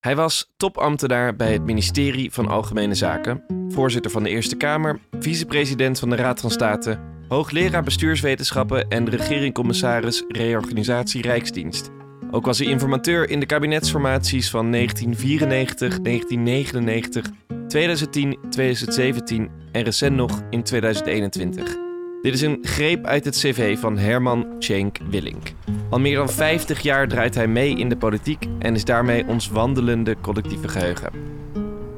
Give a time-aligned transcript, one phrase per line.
[0.00, 5.98] Hij was topambtenaar bij het ministerie van Algemene Zaken, voorzitter van de Eerste Kamer, vicepresident
[5.98, 6.98] van de Raad van State,
[7.28, 11.90] hoogleraar bestuurswetenschappen en regeringcommissaris reorganisatie Rijksdienst.
[12.30, 17.30] Ook was hij informateur in de kabinetsformaties van 1994, 1999,
[17.68, 21.89] 2010, 2017 en recent nog in 2021.
[22.22, 25.52] Dit is een greep uit het cv van Herman Cenk Willink.
[25.90, 29.48] Al meer dan 50 jaar draait hij mee in de politiek en is daarmee ons
[29.48, 31.10] wandelende collectieve geheugen.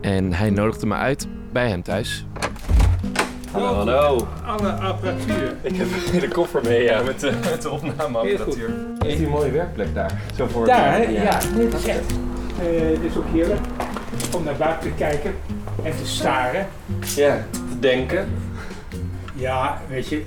[0.00, 2.26] En hij nodigde me uit bij hem thuis.
[3.50, 4.28] Hallo, hallo.
[4.44, 5.56] Alle apparatuur.
[5.62, 8.70] Ik heb een hele koffer mee ja, met, de, met de opnameapparatuur.
[8.98, 10.20] Heeft u een mooie werkplek daar?
[10.36, 11.02] Zo voor Daar, hè?
[11.02, 12.12] Ja, nee, dat is echt.
[12.60, 13.60] Eh, het is ook heerlijk
[14.34, 15.34] om naar buiten te kijken
[15.82, 16.66] en te staren.
[17.16, 18.28] Ja, te denken.
[19.42, 20.24] Ja, weet je,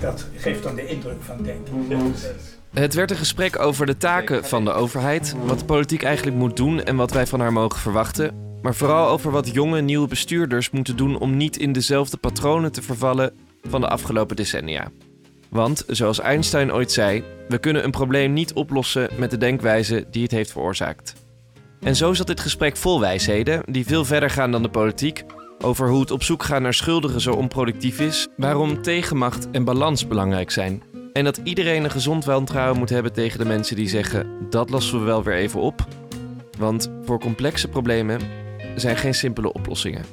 [0.00, 2.14] dat geeft dan de indruk van denken.
[2.74, 6.56] Het werd een gesprek over de taken van de overheid, wat de politiek eigenlijk moet
[6.56, 8.58] doen en wat wij van haar mogen verwachten.
[8.62, 12.82] Maar vooral over wat jonge nieuwe bestuurders moeten doen om niet in dezelfde patronen te
[12.82, 13.32] vervallen
[13.68, 14.90] van de afgelopen decennia.
[15.48, 20.22] Want, zoals Einstein ooit zei, we kunnen een probleem niet oplossen met de denkwijze die
[20.22, 21.14] het heeft veroorzaakt.
[21.80, 25.24] En zo zat dit gesprek vol wijsheden, die veel verder gaan dan de politiek,
[25.58, 30.06] over hoe het op zoek gaan naar schuldigen zo onproductief is, waarom tegenmacht en balans
[30.06, 30.82] belangrijk zijn.
[31.12, 34.98] En dat iedereen een gezond wantrouwen moet hebben tegen de mensen die zeggen: dat lossen
[34.98, 35.86] we wel weer even op.
[36.58, 38.20] Want voor complexe problemen
[38.76, 40.04] zijn geen simpele oplossingen.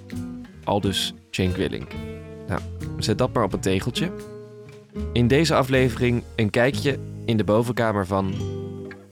[0.64, 1.92] Aldus Cenk Willink.
[2.48, 2.62] Nou,
[2.98, 4.12] zet dat maar op een tegeltje.
[5.14, 8.34] In deze aflevering een kijkje in de bovenkamer van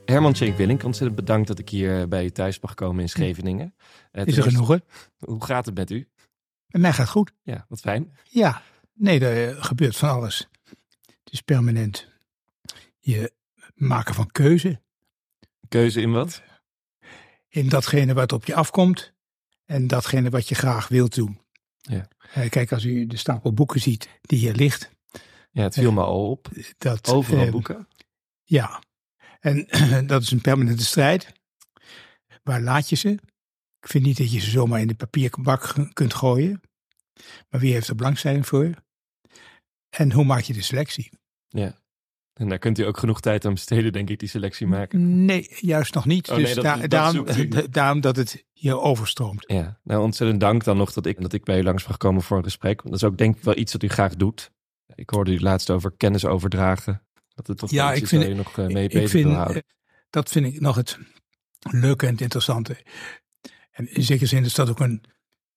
[0.06, 0.84] Herman Cenk Willink.
[0.84, 3.74] Ontzettend bedankt dat ik hier bij u thuis mag komen in Scheveningen.
[4.12, 4.84] Het is er genoegen.
[5.20, 6.08] Hoe gaat het met u?
[6.72, 7.34] Met mij gaat het goed.
[7.44, 8.18] Ja, wat fijn.
[8.30, 8.62] Ja,
[8.94, 10.48] nee, er gebeurt van alles.
[11.24, 12.08] Het is permanent.
[13.00, 13.34] Je
[13.76, 14.82] maken van keuze.
[15.68, 16.42] Keuze in wat?
[17.48, 19.14] In datgene wat op je afkomt
[19.66, 21.42] en datgene wat je graag wilt doen.
[21.82, 22.08] Ja.
[22.50, 24.90] Kijk, als u de stapel boeken ziet die hier ligt.
[25.52, 26.50] Ja, het viel me al op.
[26.78, 27.88] Dat, Overal eh, boeken.
[28.44, 28.82] Ja,
[29.40, 29.68] en
[30.08, 31.32] dat is een permanente strijd.
[32.44, 33.18] Waar laat je ze?
[33.82, 36.62] Ik vind niet dat je ze zomaar in de papierbak kunt gooien.
[37.50, 38.74] Maar wie heeft er belangstelling voor?
[39.90, 41.12] En hoe maak je de selectie?
[41.48, 41.80] Ja.
[42.34, 45.26] En daar kunt u ook genoeg tijd aan besteden, denk ik, die selectie maken.
[45.26, 46.30] Nee, juist nog niet.
[46.30, 47.26] Oh, dus dat, daarom,
[47.70, 49.44] daarom, dat het hier overstroomt.
[49.48, 52.22] Ja, nou ontzettend dank dan nog dat ik, dat ik bij u langs mag komen
[52.22, 52.82] voor een gesprek.
[52.82, 54.52] Want dat is ook denk ik wel iets wat u graag doet.
[54.96, 57.02] Ik hoorde u laatst over kennis overdragen.
[57.34, 59.64] Dat het toch ja, ik vind, je nog eh, mee bezig vind, wil houden.
[59.64, 59.70] Eh,
[60.10, 60.98] dat vind ik nog het
[61.70, 62.78] leuke en het interessante.
[63.88, 65.04] In zekere zin is dat ook een,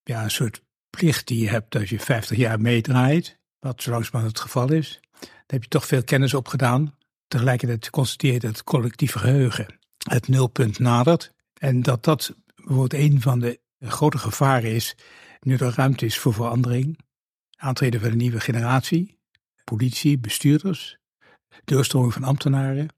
[0.02, 3.38] ja, een soort plicht die je hebt als je 50 jaar meedraait.
[3.58, 5.00] Wat zo langzamerhand het geval is
[5.46, 6.96] heb je toch veel kennis opgedaan.
[7.28, 11.32] Tegelijkertijd constateer je dat het collectieve geheugen het nulpunt nadert.
[11.54, 14.96] En dat dat bijvoorbeeld een van de grote gevaren is,
[15.40, 16.98] nu er ruimte is voor verandering.
[17.56, 19.18] Aantreden van een nieuwe generatie,
[19.64, 20.98] politie, bestuurders,
[21.64, 22.88] doorstroming van ambtenaren.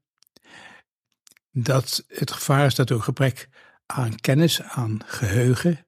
[1.51, 3.49] Dat het gevaar is dat door gebrek
[3.87, 5.87] aan kennis, aan geheugen,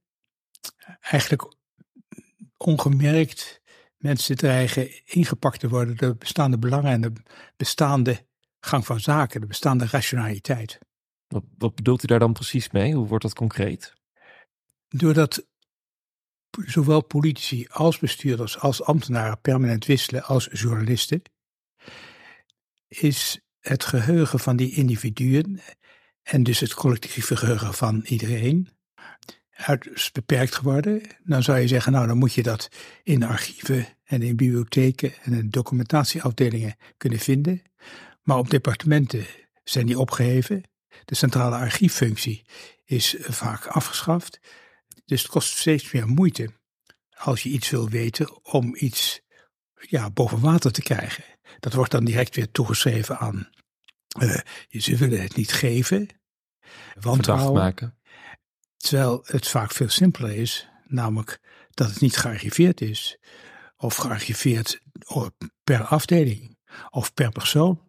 [1.00, 1.56] eigenlijk
[2.58, 3.62] ongemerkt
[3.98, 7.14] mensen dreigen ingepakt te worden door de bestaande belangen en de
[7.58, 8.28] bestaande
[8.60, 10.80] gang van zaken, de bestaande rationaliteit.
[11.28, 12.94] Wat, wat bedoelt u daar dan precies mee?
[12.94, 13.94] Hoe wordt dat concreet?
[14.88, 15.48] Doordat
[16.66, 21.22] zowel politici als bestuurders als ambtenaren permanent wisselen als journalisten,
[22.88, 25.60] is het geheugen van die individuen
[26.24, 28.69] en dus het collectieve geheugen van iedereen
[29.52, 31.02] uit beperkt geworden.
[31.24, 32.69] Dan zou je zeggen, nou dan moet je dat
[33.03, 37.62] in archieven en in bibliotheken en in documentatieafdelingen kunnen vinden.
[38.24, 39.25] Maar op departementen
[39.63, 40.63] zijn die opgeheven.
[41.06, 42.46] De centrale archieffunctie
[42.86, 44.40] is vaak afgeschaft.
[45.06, 46.50] Dus het kost steeds meer moeite
[47.09, 49.22] als je iets wil weten om iets
[49.80, 51.24] ja, boven water te krijgen.
[51.59, 53.50] Dat wordt dan direct weer toegeschreven aan.
[54.22, 54.40] Uh,
[54.70, 56.08] ze willen het niet geven.
[57.00, 57.53] Wantrouwen.
[57.53, 57.98] maken.
[58.78, 61.39] Terwijl het vaak veel simpeler is, namelijk
[61.69, 63.18] dat het niet gearchiveerd is.
[63.78, 64.81] Of gearchiveerd
[65.63, 66.57] per afdeling
[66.89, 67.88] of per persoon.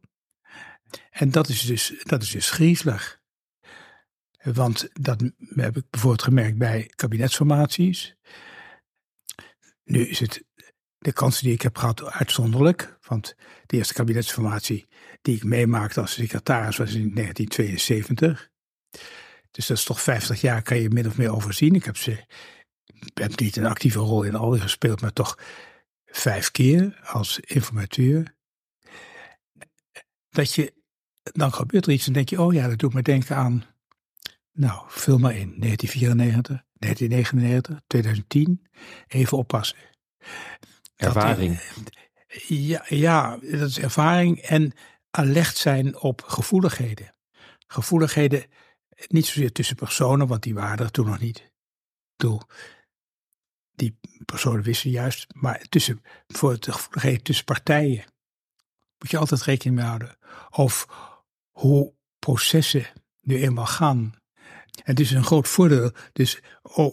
[1.11, 3.21] En dat is dus, dat is dus griezelig.
[4.43, 8.17] Want dat heb ik bijvoorbeeld gemerkt bij kabinetsformaties.
[9.85, 10.45] Nu is het
[11.01, 12.99] de kansen die ik heb gehad uitzonderlijk.
[13.07, 13.35] Want
[13.67, 14.89] de eerste kabinetsformatie
[15.23, 18.51] die ik meemaakte als secretaris was in 1972.
[19.51, 21.75] Dus dat is toch 50 jaar kan je min of meer overzien.
[21.75, 22.25] Ik heb, ze,
[23.15, 25.39] heb niet een actieve rol in al die gespeeld, maar toch
[26.05, 28.35] vijf keer als informateur.
[30.29, 30.75] Dat je,
[31.23, 33.65] dan gebeurt er iets en denk je, oh ja, dat doet me denken aan
[34.53, 35.55] Nou, vul maar in.
[35.59, 38.67] 1994, 1999, 2010.
[39.07, 39.79] Even oppassen.
[41.01, 41.59] Ervaring.
[41.59, 41.99] Dat,
[42.47, 44.73] ja, ja, dat is ervaring en
[45.11, 47.15] alert zijn op gevoeligheden.
[47.67, 48.45] Gevoeligheden
[49.07, 51.53] niet zozeer tussen personen, want die waren er toen nog niet.
[52.17, 52.43] Toen,
[53.71, 58.05] die personen wisten juist, maar tussen, voor de gevoeligheden tussen partijen
[58.99, 60.17] moet je altijd rekening mee houden.
[60.51, 60.87] Of
[61.51, 62.87] hoe processen
[63.21, 64.15] nu eenmaal gaan.
[64.71, 66.41] En het is een groot voordeel dus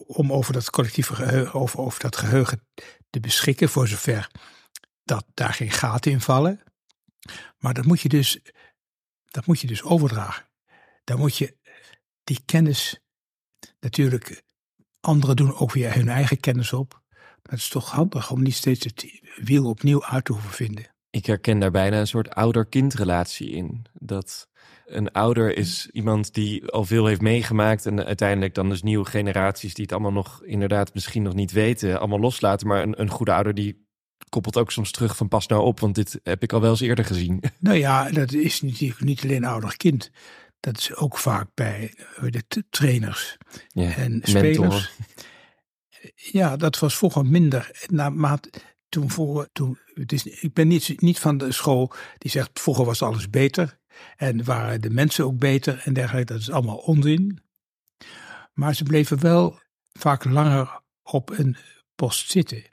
[0.05, 2.67] om over dat collectieve geheugen, over, over dat geheugen
[3.19, 4.29] beschikken, voor zover
[5.03, 6.61] dat daar geen gaten in vallen.
[7.57, 8.39] Maar dat moet je dus,
[9.25, 10.45] dat moet je dus overdragen.
[11.03, 11.57] Dan moet je
[12.23, 12.99] die kennis
[13.79, 14.43] natuurlijk,
[14.99, 17.01] anderen doen ook weer hun eigen kennis op.
[17.11, 20.95] Maar het is toch handig om niet steeds het wiel opnieuw uit te hoeven vinden.
[21.09, 23.85] Ik herken daar bijna een soort ouder-kindrelatie in.
[23.93, 24.47] Dat
[24.87, 29.73] een ouder is iemand die al veel heeft meegemaakt en uiteindelijk dan dus nieuwe generaties
[29.73, 32.67] die het allemaal nog inderdaad misschien nog niet weten, allemaal loslaten.
[32.67, 33.85] Maar een, een goede ouder die
[34.29, 36.81] koppelt ook soms terug van pas nou op, want dit heb ik al wel eens
[36.81, 37.43] eerder gezien.
[37.59, 40.11] Nou ja, dat is natuurlijk niet alleen ouder-kind.
[40.59, 41.93] Dat is ook vaak bij
[42.29, 43.37] de trainers
[43.67, 44.91] ja, en spelers.
[46.15, 47.85] Ja, dat was vroeger minder.
[47.87, 48.49] Naarmate
[48.89, 52.85] toen vroeger, toen, het is, ik ben niet, niet van de school die zegt vroeger
[52.85, 53.77] was alles beter.
[54.15, 56.33] En waren de mensen ook beter en dergelijke.
[56.33, 57.39] Dat is allemaal onzin.
[58.53, 59.59] Maar ze bleven wel
[59.93, 61.57] vaak langer op een
[61.95, 62.63] post zitten.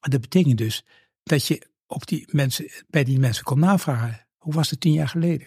[0.00, 0.84] Dat betekent dus
[1.22, 4.26] dat je op die mensen, bij die mensen kon navragen.
[4.36, 5.46] Hoe was het tien jaar geleden?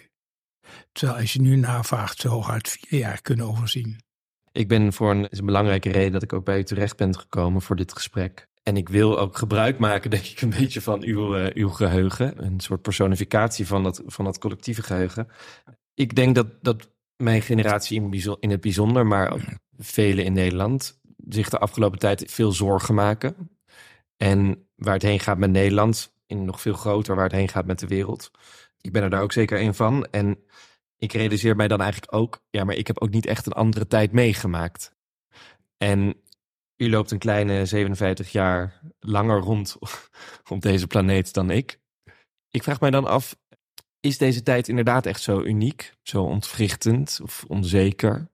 [0.92, 4.00] Terwijl als je nu navraagt, zo hooguit vier jaar kunnen overzien.
[4.52, 7.62] Ik ben voor een, een belangrijke reden dat ik ook bij u terecht ben gekomen
[7.62, 8.48] voor dit gesprek.
[8.68, 12.44] En ik wil ook gebruik maken, denk ik, een beetje van uw, uh, uw geheugen.
[12.44, 15.28] Een soort personificatie van dat, van dat collectieve geheugen.
[15.94, 19.40] Ik denk dat, dat mijn generatie in, in het bijzonder, maar ook
[19.78, 23.50] velen in Nederland, zich de afgelopen tijd veel zorgen maken.
[24.16, 27.66] En waar het heen gaat met Nederland, in nog veel groter waar het heen gaat
[27.66, 28.30] met de wereld.
[28.80, 30.06] Ik ben er daar ook zeker een van.
[30.10, 30.38] En
[30.96, 33.86] ik realiseer mij dan eigenlijk ook, ja, maar ik heb ook niet echt een andere
[33.86, 34.96] tijd meegemaakt.
[35.78, 36.14] En
[36.78, 39.76] u loopt een kleine 57 jaar langer rond
[40.52, 41.78] op deze planeet dan ik.
[42.50, 43.36] Ik vraag mij dan af,
[44.00, 48.30] is deze tijd inderdaad echt zo uniek, zo ontwrichtend of onzeker?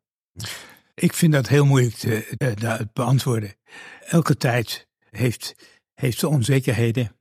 [0.95, 3.57] Ik vind dat heel moeilijk te, uh, beantwoorden.
[4.01, 5.55] Elke tijd heeft,
[5.95, 7.17] heeft de onzekerheden.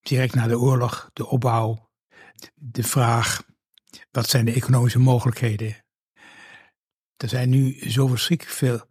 [0.00, 1.90] Direct na de oorlog, de opbouw,
[2.54, 3.42] de vraag:
[4.10, 5.76] wat zijn de economische mogelijkheden?
[7.16, 8.86] Er zijn nu zo verschrikkelijk veel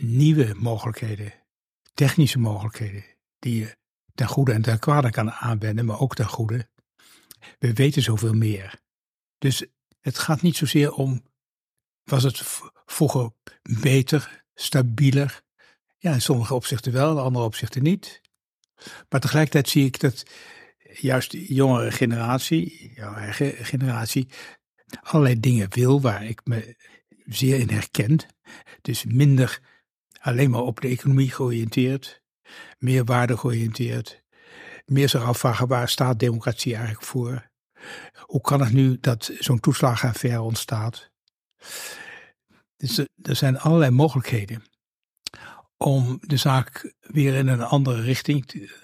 [0.00, 1.32] nieuwe mogelijkheden,
[1.94, 3.04] technische mogelijkheden,
[3.38, 3.76] die je
[4.14, 6.68] ten goede en ten kwade kan aanwenden, maar ook ten goede.
[7.58, 8.80] We weten zoveel meer.
[9.38, 9.64] Dus
[10.00, 11.24] het gaat niet zozeer om,
[12.04, 12.42] was het
[12.86, 13.30] vroeger
[13.80, 15.42] beter, stabieler?
[15.98, 18.20] Ja, in sommige opzichten wel, in andere opzichten niet.
[19.08, 20.22] Maar tegelijkertijd zie ik dat
[20.92, 24.28] juist de jongere generatie, jouw eigen generatie,
[25.02, 26.76] allerlei dingen wil waar ik me
[27.26, 28.18] zeer in herken.
[28.80, 29.60] Dus minder
[30.22, 32.22] alleen maar op de economie georiënteerd,
[32.78, 34.22] meer waarde georiënteerd,
[34.84, 37.50] meer zich afvragen waar staat democratie eigenlijk voor?
[38.20, 41.10] Hoe kan het nu dat zo'n toeslagenaffaire ontstaat?
[42.76, 44.62] Dus er zijn allerlei mogelijkheden
[45.76, 48.76] om de zaak weer in een andere richting te,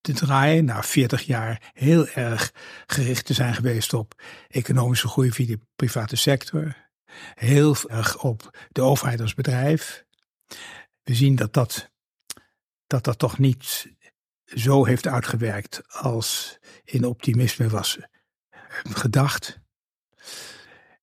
[0.00, 0.64] te draaien.
[0.64, 2.52] Na 40 jaar heel erg
[2.86, 6.76] gericht te zijn geweest op economische groei via de private sector.
[7.34, 10.04] Heel erg op de overheid als bedrijf.
[11.02, 11.90] We zien dat dat,
[12.86, 13.92] dat, dat toch niet
[14.44, 19.60] zo heeft uitgewerkt als in optimisme was eh, gedacht.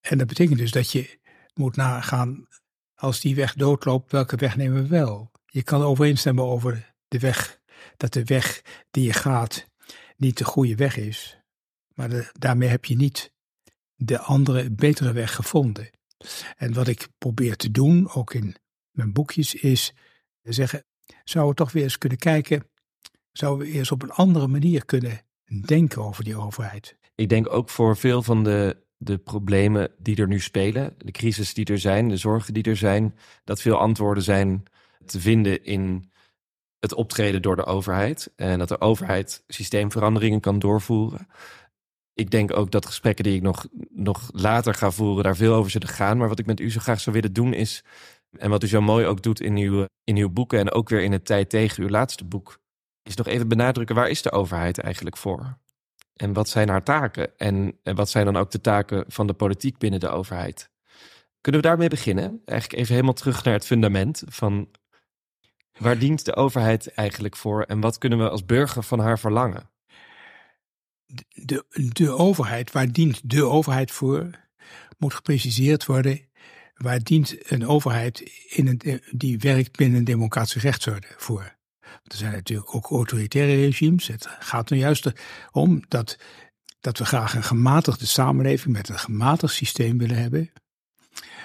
[0.01, 1.19] En dat betekent dus dat je
[1.53, 2.47] moet nagaan,
[2.95, 5.31] als die weg doodloopt, welke weg nemen we wel?
[5.45, 7.59] Je kan overeenstemmen over de weg,
[7.97, 9.69] dat de weg die je gaat
[10.17, 11.37] niet de goede weg is.
[11.93, 13.33] Maar daarmee heb je niet
[13.95, 15.89] de andere, betere weg gevonden.
[16.57, 18.55] En wat ik probeer te doen, ook in
[18.91, 19.93] mijn boekjes, is
[20.41, 20.83] zeggen:
[21.23, 22.69] zouden we toch weer eens kunnen kijken,
[23.31, 25.21] zouden we eerst op een andere manier kunnen
[25.65, 26.97] denken over die overheid?
[27.15, 31.53] Ik denk ook voor veel van de, de problemen die er nu spelen, de crisis
[31.53, 34.63] die er zijn, de zorgen die er zijn, dat veel antwoorden zijn
[35.05, 36.11] te vinden in
[36.79, 38.33] het optreden door de overheid.
[38.35, 41.27] En dat de overheid systeemveranderingen kan doorvoeren.
[42.13, 45.71] Ik denk ook dat gesprekken die ik nog, nog later ga voeren, daar veel over
[45.71, 46.17] zullen gaan.
[46.17, 47.83] Maar wat ik met u zo graag zou willen doen is
[48.37, 51.01] en wat u zo mooi ook doet in uw, in uw boeken en ook weer
[51.01, 52.59] in het Tijd tegen uw laatste boek,
[53.03, 55.57] is nog even benadrukken waar is de overheid eigenlijk voor?
[56.13, 57.37] En wat zijn haar taken?
[57.37, 60.69] En, en wat zijn dan ook de taken van de politiek binnen de overheid?
[61.41, 62.41] Kunnen we daarmee beginnen?
[62.45, 64.69] Eigenlijk even helemaal terug naar het fundament van
[65.77, 69.69] waar dient de overheid eigenlijk voor en wat kunnen we als burger van haar verlangen?
[71.29, 74.29] De, de overheid, waar dient de overheid voor,
[74.97, 76.29] moet gepreciseerd worden.
[76.81, 81.55] Waar dient een overheid in een, die werkt binnen een democratische rechtsorde voor?
[81.81, 84.07] Er zijn natuurlijk ook autoritaire regimes.
[84.07, 85.11] Het gaat er juist
[85.51, 86.17] om dat,
[86.79, 90.51] dat we graag een gematigde samenleving met een gematigd systeem willen hebben.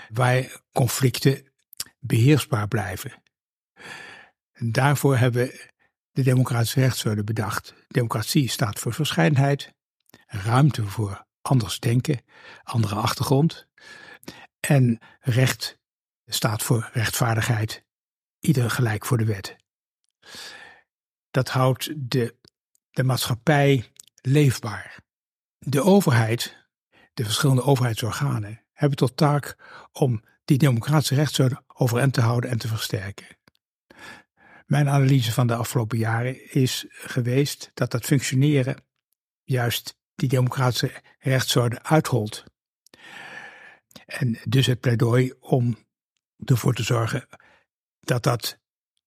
[0.08, 1.52] Waar conflicten
[1.98, 3.22] beheersbaar blijven.
[4.52, 5.70] En daarvoor hebben we
[6.12, 7.74] de democratische rechtsorde bedacht.
[7.88, 9.72] Democratie staat voor verscheidenheid,
[10.26, 12.20] ruimte voor anders denken,
[12.62, 13.66] andere achtergrond.
[14.60, 15.78] En recht
[16.26, 17.84] staat voor rechtvaardigheid,
[18.40, 19.56] ieder gelijk voor de wet.
[21.30, 22.36] Dat houdt de,
[22.90, 24.98] de maatschappij leefbaar.
[25.58, 26.66] De overheid,
[27.14, 29.56] de verschillende overheidsorganen, hebben tot taak
[29.92, 33.26] om die democratische rechtsorde overeind te houden en te versterken.
[34.66, 38.84] Mijn analyse van de afgelopen jaren is geweest dat dat functioneren
[39.42, 42.44] juist die democratische rechtsorde uitholt.
[44.06, 45.78] En dus het pleidooi om
[46.44, 47.26] ervoor te zorgen
[48.00, 48.58] dat dat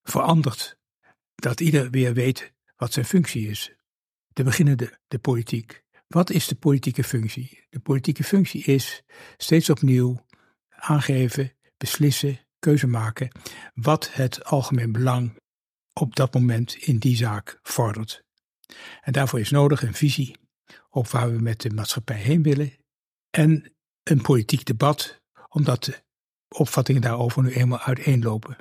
[0.03, 0.77] verandert.
[1.36, 3.74] Dat ieder weer weet wat zijn functie is.
[4.34, 5.84] Te beginnen de, de politiek.
[6.08, 7.65] Wat is de politieke functie?
[7.70, 9.03] De politieke functie is
[9.38, 10.25] steeds opnieuw
[10.70, 13.32] aangeven, beslissen, keuze maken
[13.74, 15.38] wat het algemeen belang
[15.94, 18.24] op dat moment in die zaak vordert.
[19.01, 20.36] En daarvoor is nodig een visie
[20.89, 22.77] op waar we met de maatschappij heen willen
[23.29, 26.03] en een politiek debat, omdat de
[26.48, 28.58] opvattingen daarover nu eenmaal uiteenlopen.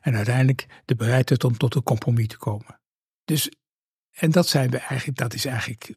[0.00, 2.80] En uiteindelijk de bereidheid om tot een compromis te komen.
[3.24, 3.50] Dus,
[4.10, 5.94] en dat zijn we eigenlijk, dat is eigenlijk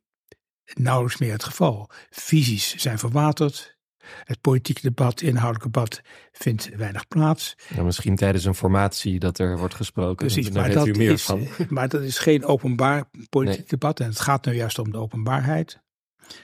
[0.74, 1.90] nauwelijks meer het geval.
[2.10, 3.78] Visies zijn verwaterd,
[4.24, 6.02] het politieke debat, inhoudelijk debat,
[6.32, 7.56] vindt weinig plaats.
[7.70, 10.16] Nou, misschien tijdens een formatie dat er wordt gesproken.
[10.16, 11.48] Precies, maar dat, meer is, van.
[11.70, 14.00] maar dat is geen openbaar politiek debat.
[14.00, 15.86] En het gaat nu juist om de openbaarheid.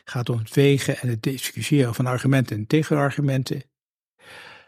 [0.03, 3.63] Gaat om het wegen en het discussiëren van argumenten en tegenargumenten.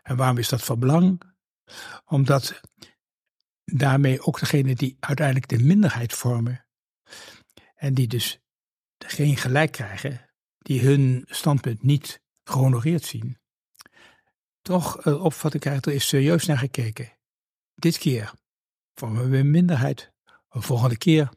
[0.04, 1.22] En waarom is dat van belang?
[2.06, 2.62] Omdat
[3.66, 6.66] daarmee ook degene die uiteindelijk de minderheid vormen
[7.76, 8.40] en die dus
[8.98, 13.40] geen gelijk krijgen, die hun standpunt niet gehonoreerd zien.
[14.62, 17.18] Toch uh, opvatting krijgt, er is serieus naar gekeken.
[17.76, 18.34] Dit keer
[18.94, 20.14] vormen we een minderheid.
[20.50, 21.30] De volgende keer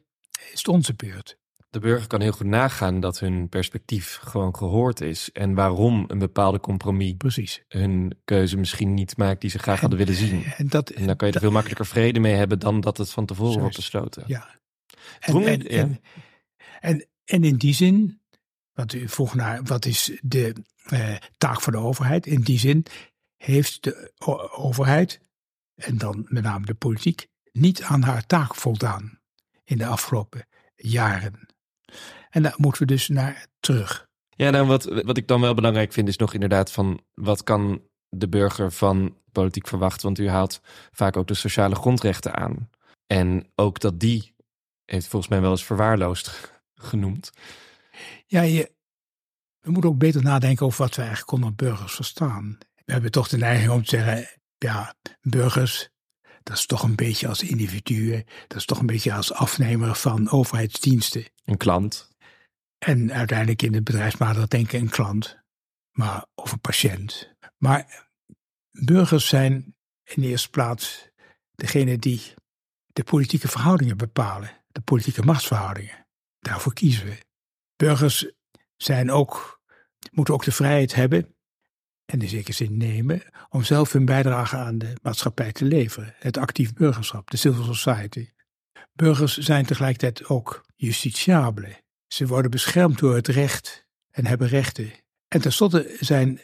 [0.51, 1.38] is het onze beurt.
[1.69, 5.31] De burger kan heel goed nagaan dat hun perspectief gewoon gehoord is.
[5.31, 7.63] En waarom een bepaalde compromis Precies.
[7.67, 10.43] hun keuze misschien niet maakt die ze graag hadden willen zien.
[10.43, 13.09] En, dat, en dan kan je er veel makkelijker vrede mee hebben dan dat het
[13.09, 14.23] van tevoren wordt besloten.
[14.27, 14.59] Ja.
[15.19, 16.01] En, en, en,
[16.79, 18.21] en, en in die zin,
[18.73, 22.25] want u vroeg naar wat is de eh, taak van de overheid.
[22.25, 22.85] In die zin
[23.37, 24.11] heeft de
[24.55, 25.21] overheid,
[25.75, 29.19] en dan met name de politiek, niet aan haar taak voldaan
[29.63, 31.48] in de afgelopen jaren.
[32.29, 34.07] En daar moeten we dus naar terug.
[34.29, 37.81] Ja, nou wat, wat ik dan wel belangrijk vind is nog inderdaad van wat kan
[38.09, 40.05] de burger van politiek verwachten?
[40.05, 42.69] Want u haalt vaak ook de sociale grondrechten aan.
[43.07, 44.33] En ook dat die
[44.85, 46.51] heeft volgens mij wel eens verwaarloosd
[46.89, 47.31] genoemd.
[48.25, 48.71] Ja, je,
[49.59, 52.57] we moeten ook beter nadenken over wat we eigenlijk onder burgers verstaan.
[52.85, 55.89] We hebben toch de neiging om te zeggen, ja, burgers,
[56.43, 60.29] dat is toch een beetje als individuen, dat is toch een beetje als afnemer van
[60.29, 61.25] overheidsdiensten.
[61.49, 62.09] Een klant.
[62.77, 65.37] En uiteindelijk in het bedrijfsmatig denken een klant,
[65.91, 67.33] maar of een patiënt.
[67.57, 68.09] Maar
[68.71, 71.09] burgers zijn in de eerste plaats
[71.51, 72.33] degene die
[72.87, 76.07] de politieke verhoudingen bepalen, de politieke machtsverhoudingen.
[76.39, 77.17] Daarvoor kiezen we.
[77.75, 78.31] Burgers
[78.77, 79.61] zijn ook,
[80.11, 81.35] moeten ook de vrijheid hebben,
[82.05, 86.15] en in zekere zin nemen, om zelf hun bijdrage aan de maatschappij te leveren.
[86.17, 88.29] Het actief burgerschap, de civil society.
[88.99, 91.77] Burgers zijn tegelijkertijd ook justitiabelen.
[92.07, 94.91] Ze worden beschermd door het recht en hebben rechten.
[95.27, 96.39] En tenslotte zijn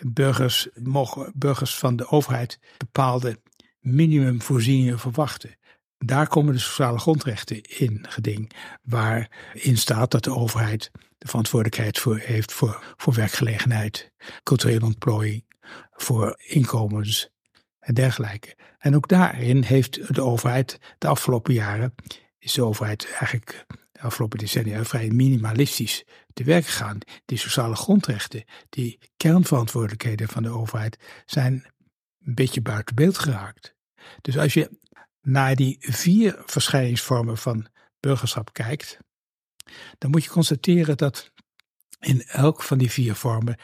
[0.00, 3.40] burgers, mogen burgers van de overheid bepaalde
[3.80, 5.56] minimumvoorzieningen verwachten.
[5.98, 8.52] Daar komen de sociale grondrechten in geding,
[8.82, 14.12] waarin staat dat de overheid de verantwoordelijkheid voor heeft voor, voor werkgelegenheid,
[14.42, 15.44] culturele ontplooiing,
[15.92, 17.30] voor inkomens
[17.90, 18.56] en dergelijke.
[18.78, 21.94] En ook daarin heeft de overheid de afgelopen jaren,
[22.38, 26.98] is de overheid eigenlijk de afgelopen decennia vrij minimalistisch te werk gegaan.
[27.24, 31.52] Die sociale grondrechten, die kernverantwoordelijkheden van de overheid, zijn
[32.24, 33.74] een beetje buiten beeld geraakt.
[34.20, 34.78] Dus als je
[35.20, 37.66] naar die vier verschijningsvormen van
[38.00, 38.98] burgerschap kijkt,
[39.98, 41.32] dan moet je constateren dat
[42.00, 43.56] in elk van die vier vormen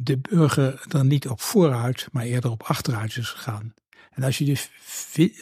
[0.00, 3.74] de burger er niet op vooruit, maar eerder op achteruit is gegaan.
[4.10, 4.70] En als je dus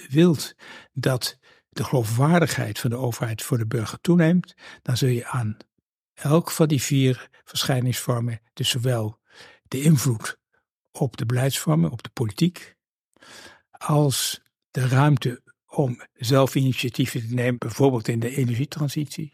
[0.09, 0.55] wilt
[0.93, 5.57] dat de geloofwaardigheid van de overheid voor de burger toeneemt, dan zul je aan
[6.15, 9.21] elk van die vier verschijningsvormen, dus zowel
[9.63, 10.39] de invloed
[10.93, 12.77] op de beleidsvormen, op de politiek,
[13.71, 19.31] als de ruimte om zelf initiatieven te nemen, bijvoorbeeld in de energietransitie,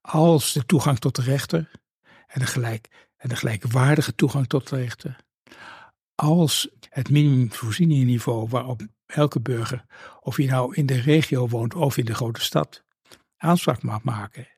[0.00, 1.70] als de toegang tot de rechter
[2.26, 5.16] en de, gelijk, en de gelijkwaardige toegang tot de rechter,
[6.14, 9.84] als het minimumvoorzieningenniveau waarop elke burger,
[10.20, 12.84] of hij nou in de regio woont of in de grote stad,
[13.36, 14.48] aanspraak mag maken.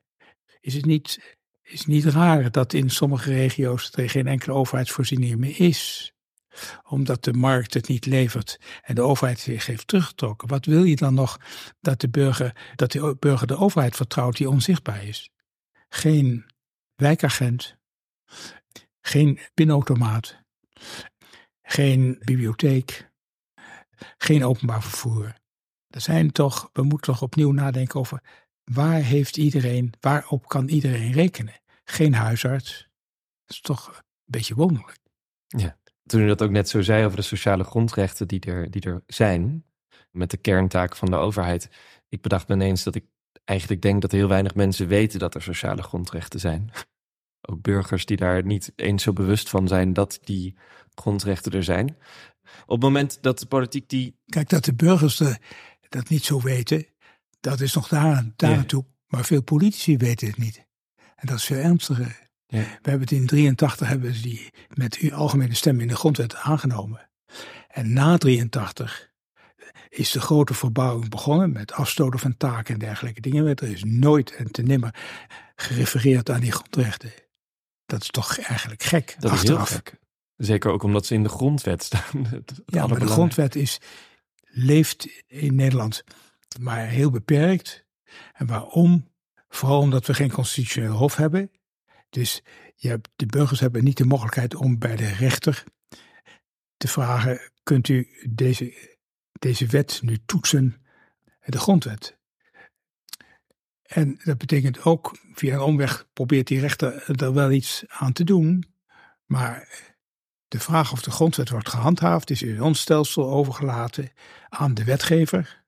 [0.59, 5.59] Is het niet, is niet raar dat in sommige regio's er geen enkele overheidsvoorziening meer
[5.59, 6.13] is?
[6.89, 10.47] Omdat de markt het niet levert en de overheid zich heeft teruggetrokken.
[10.47, 11.37] Wat wil je dan nog
[11.81, 15.29] dat de burger, dat de burger de overheid vertrouwt die onzichtbaar is?
[15.89, 16.45] Geen
[16.95, 17.77] wijkagent,
[19.01, 20.43] geen pinautomaat,
[21.61, 23.11] geen bibliotheek,
[24.17, 25.41] geen openbaar vervoer.
[25.87, 28.21] Er zijn toch, we moeten toch opnieuw nadenken over
[28.63, 31.61] waar heeft iedereen, waarop kan iedereen rekenen?
[31.83, 32.89] Geen huisarts.
[33.45, 34.99] Dat is toch een beetje wonderlijk.
[35.47, 38.81] Ja, toen u dat ook net zo zei over de sociale grondrechten die er, die
[38.81, 39.65] er zijn,
[40.11, 41.69] met de kerntaak van de overheid.
[42.09, 43.05] Ik bedacht me ineens dat ik
[43.43, 46.71] eigenlijk denk dat heel weinig mensen weten dat er sociale grondrechten zijn.
[47.45, 50.55] Ook burgers die daar niet eens zo bewust van zijn dat die
[50.95, 51.97] grondrechten er zijn.
[52.65, 54.15] Op het moment dat de politiek die.
[54.25, 55.21] Kijk, dat de burgers
[55.89, 56.85] dat niet zo weten,
[57.39, 58.85] dat is nog daar, daar naartoe.
[59.07, 60.65] Maar veel politici weten het niet.
[61.15, 62.21] En dat is veel ernstiger.
[62.47, 62.59] Ja.
[62.59, 66.35] We hebben het in 83 hebben ze die met uw algemene stem in de grondwet
[66.35, 67.09] aangenomen.
[67.67, 69.11] En na 83
[69.89, 73.45] is de grote verbouwing begonnen met afstoten van taken en dergelijke dingen.
[73.45, 74.95] Er is nooit en te nimmer
[75.55, 77.11] gerefereerd aan die grondrechten.
[77.93, 79.15] Dat is toch eigenlijk gek.
[79.19, 79.63] Dat achteraf.
[79.63, 79.99] is heel gek.
[80.37, 82.43] Zeker ook omdat ze in de grondwet staan.
[82.65, 83.79] ja, maar de grondwet is,
[84.43, 86.03] leeft in Nederland
[86.59, 87.85] maar heel beperkt.
[88.33, 89.11] En waarom?
[89.49, 91.51] Vooral omdat we geen constitutioneel hof hebben.
[92.09, 92.43] Dus
[92.75, 95.63] je hebt, de burgers hebben niet de mogelijkheid om bij de rechter
[96.77, 98.97] te vragen: kunt u deze,
[99.39, 100.85] deze wet nu toetsen,
[101.45, 102.17] de grondwet?
[103.93, 108.23] En dat betekent ook, via een omweg probeert die rechter er wel iets aan te
[108.23, 108.65] doen.
[109.25, 109.67] Maar
[110.47, 114.11] de vraag of de grondwet wordt gehandhaafd is in ons stelsel overgelaten
[114.49, 115.63] aan de wetgever,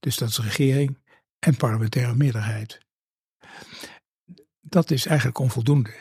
[0.00, 0.98] dus dat is regering
[1.38, 2.78] en parlementaire meerderheid.
[4.60, 5.94] Dat is eigenlijk onvoldoende.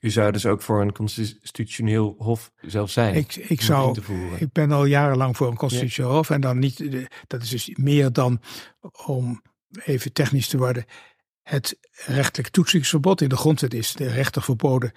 [0.00, 3.14] U zou dus ook voor een constitutioneel hof zelf zijn?
[3.14, 4.00] Ik, ik, zou,
[4.38, 8.12] ik ben al jarenlang voor een constitutioneel hof en dan niet, dat is dus meer
[8.12, 8.40] dan
[9.06, 9.42] om
[9.84, 10.84] even technisch te worden.
[11.42, 14.92] Het rechtelijk toetsingsverbod in de grondwet is de rechter verboden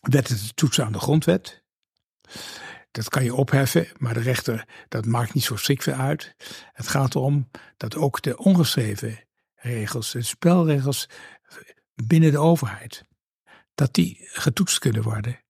[0.00, 1.62] wetten te toetsen aan de grondwet.
[2.90, 6.34] Dat kan je opheffen, maar de rechter, dat maakt niet zo strikt veel uit.
[6.72, 9.24] Het gaat erom dat ook de ongeschreven
[9.54, 11.08] regels, de spelregels
[11.94, 13.04] binnen de overheid,
[13.74, 15.40] dat die getoetst kunnen worden.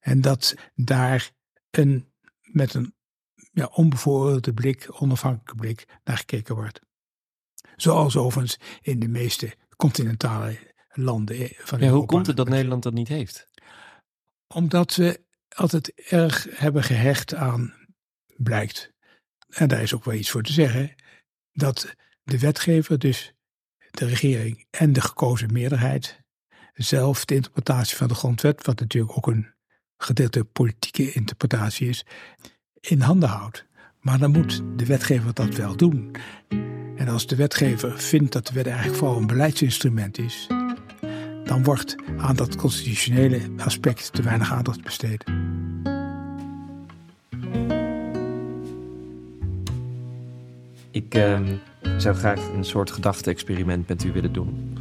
[0.00, 1.30] En dat daar
[1.70, 2.94] een, met een
[3.52, 6.80] ja, onbevooroordeelde blik, onafhankelijke blik naar gekeken wordt.
[7.76, 10.58] Zoals overigens in de meeste continentale
[10.92, 13.48] landen van ja, Hoe komt het dat Nederland dat niet heeft?
[14.46, 17.74] Omdat we altijd erg hebben gehecht aan,
[18.36, 18.92] blijkt,
[19.48, 20.94] en daar is ook wel iets voor te zeggen,
[21.52, 23.34] dat de wetgever, dus
[23.90, 26.22] de regering en de gekozen meerderheid,
[26.74, 29.54] zelf de interpretatie van de grondwet, wat natuurlijk ook een
[29.96, 32.04] gedeelte politieke interpretatie is,
[32.80, 33.66] in handen houdt.
[34.00, 36.10] Maar dan moet de wetgever dat wel doen.
[36.96, 40.46] En als de wetgever vindt dat de wet eigenlijk vooral een beleidsinstrument is,
[41.44, 45.24] dan wordt aan dat constitutionele aspect te weinig aandacht besteed.
[50.90, 51.40] Ik uh,
[51.96, 54.78] zou graag een soort gedachte-experiment met u willen doen.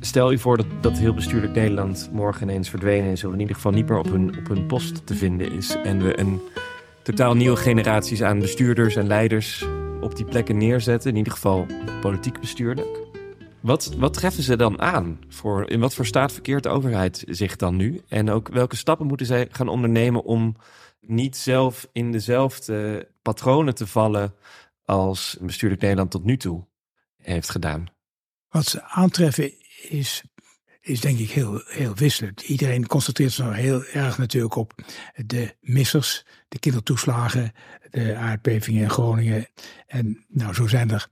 [0.00, 3.54] Stel u voor dat, dat heel bestuurlijk Nederland morgen ineens verdwenen is, of in ieder
[3.54, 5.76] geval niet meer op hun, op hun post te vinden is.
[5.82, 6.40] En we een
[7.04, 9.64] totaal nieuwe generaties aan bestuurders en leiders
[10.00, 11.66] op die plekken neerzetten, in ieder geval
[12.00, 13.02] politiek bestuurlijk.
[13.60, 15.18] Wat, wat treffen ze dan aan?
[15.28, 18.00] Voor, in wat voor staat verkeert de overheid zich dan nu?
[18.08, 20.56] En ook welke stappen moeten zij gaan ondernemen om
[21.00, 24.34] niet zelf in dezelfde patronen te vallen
[24.84, 26.66] als bestuurlijk Nederland tot nu toe
[27.16, 27.86] heeft gedaan?
[28.48, 29.52] Wat ze aantreffen
[29.88, 30.24] is,
[30.84, 32.40] is denk ik heel, heel wisselend.
[32.40, 34.72] Iedereen concentreert zich nou heel erg natuurlijk op
[35.26, 37.52] de missers, de kindertoeslagen,
[37.90, 39.46] de aardbevingen in Groningen.
[39.86, 41.08] En nou, zo zijn er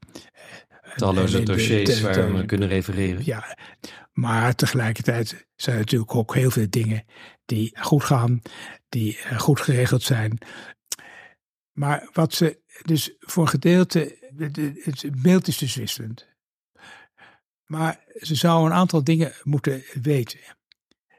[0.97, 3.25] Talloze de- dossiers waar we kunnen refereren.
[3.25, 3.57] Ja,
[4.13, 7.05] maar tegelijkertijd zijn er natuurlijk ook heel veel dingen
[7.45, 8.43] die goed gaan,
[8.89, 10.39] die eh, goed geregeld zijn.
[11.73, 16.31] Maar wat ze, dus voor een gedeelte, de- de- het beeld is dus wisselend.
[17.73, 20.39] Maar ze zou een aantal dingen moeten weten.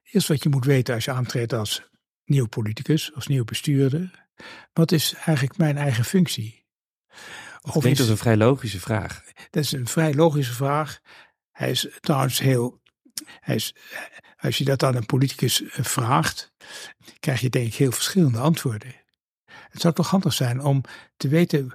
[0.04, 1.90] Eerst wat je moet weten als je aantreedt als
[2.26, 4.28] nieuw politicus, als nieuw bestuurder.
[4.74, 6.66] Wat is eigenlijk mijn eigen functie?
[7.62, 9.24] Dat klinkt als een vrij logische vraag.
[9.50, 11.00] Dat is een vrij logische vraag.
[11.52, 12.82] Hij is trouwens heel.
[13.40, 13.76] Hij is,
[14.38, 16.54] als je dat aan een politicus eh, vraagt,
[17.20, 18.96] krijg je denk ik heel verschillende antwoorden.
[19.46, 20.82] Het zou toch handig zijn om
[21.18, 21.74] te weten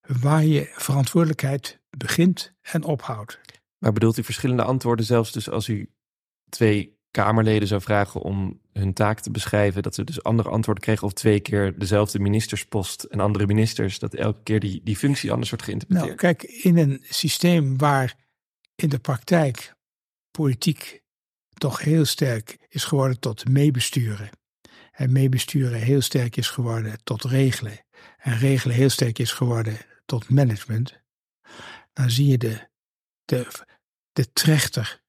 [0.00, 3.40] waar je verantwoordelijkheid begint en ophoudt.
[3.78, 5.90] Maar bedoelt u verschillende antwoorden zelfs dus als u
[6.48, 11.06] twee Kamerleden zou vragen om hun taak te beschrijven, dat ze dus andere antwoorden kregen
[11.06, 15.50] of twee keer dezelfde ministerspost en andere ministers, dat elke keer die, die functie anders
[15.50, 16.22] wordt geïnterpreteerd?
[16.22, 18.14] Nou, kijk, in een systeem waar
[18.74, 19.74] in de praktijk
[20.30, 21.02] politiek
[21.54, 24.30] toch heel sterk is geworden tot meebesturen.
[24.92, 27.84] En meebesturen heel sterk is geworden tot regelen.
[28.18, 31.00] En regelen heel sterk is geworden tot management.
[31.92, 32.67] Dan zie je de,
[33.28, 33.46] de,
[34.12, 35.02] de trechter,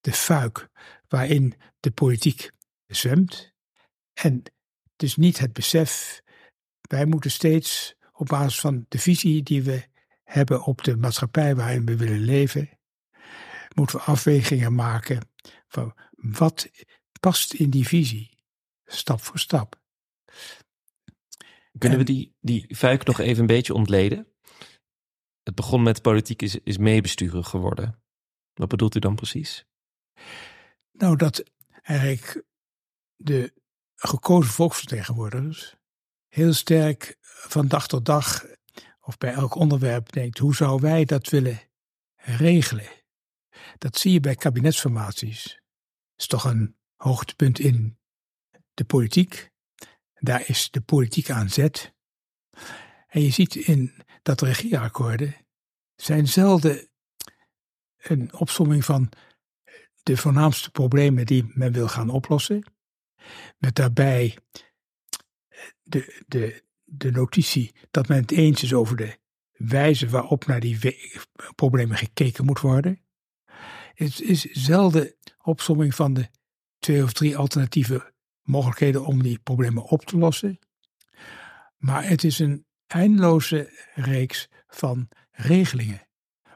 [0.00, 0.68] de fuik
[1.08, 2.50] waarin de politiek
[2.86, 3.52] zwemt.
[4.12, 4.42] En
[4.96, 6.20] dus niet het besef,
[6.80, 9.84] wij moeten steeds op basis van de visie die we
[10.24, 12.78] hebben op de maatschappij waarin we willen leven,
[13.74, 15.30] moeten we afwegingen maken
[15.68, 16.70] van wat
[17.20, 18.38] past in die visie,
[18.84, 19.80] stap voor stap.
[21.78, 24.31] Kunnen we die, die fuik nog even een beetje ontleden?
[25.42, 28.02] Het begon met politiek is, is meebesturen geworden.
[28.54, 29.64] Wat bedoelt u dan precies?
[30.92, 31.42] Nou, dat
[31.82, 32.44] eigenlijk
[33.16, 33.52] de
[33.94, 35.76] gekozen volksvertegenwoordigers
[36.28, 38.44] heel sterk van dag tot dag
[39.00, 41.60] of bij elk onderwerp denkt, hoe zouden wij dat willen
[42.16, 42.88] regelen?
[43.78, 45.44] Dat zie je bij kabinetsformaties.
[45.44, 47.98] Dat is toch een hoogtepunt in
[48.74, 49.50] de politiek.
[50.14, 51.94] Daar is de politiek aan zet.
[53.08, 55.36] En je ziet in dat regeerakkoorden
[55.94, 56.88] zijn zelden
[57.98, 59.12] een opsomming van
[60.02, 62.72] de voornaamste problemen die men wil gaan oplossen.
[63.58, 64.38] Met daarbij
[65.82, 69.18] de, de, de notitie dat men het eens is over de
[69.52, 70.96] wijze waarop naar die
[71.54, 73.00] problemen gekeken moet worden.
[73.94, 76.28] Het is zelden opsomming van de
[76.78, 80.58] twee of drie alternatieve mogelijkheden om die problemen op te lossen.
[81.76, 86.08] Maar het is een eindeloze reeks van regelingen,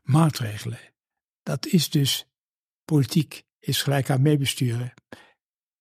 [0.03, 0.79] maatregelen.
[1.43, 2.27] Dat is dus
[2.85, 4.95] politiek is gelijk aan meebesturen.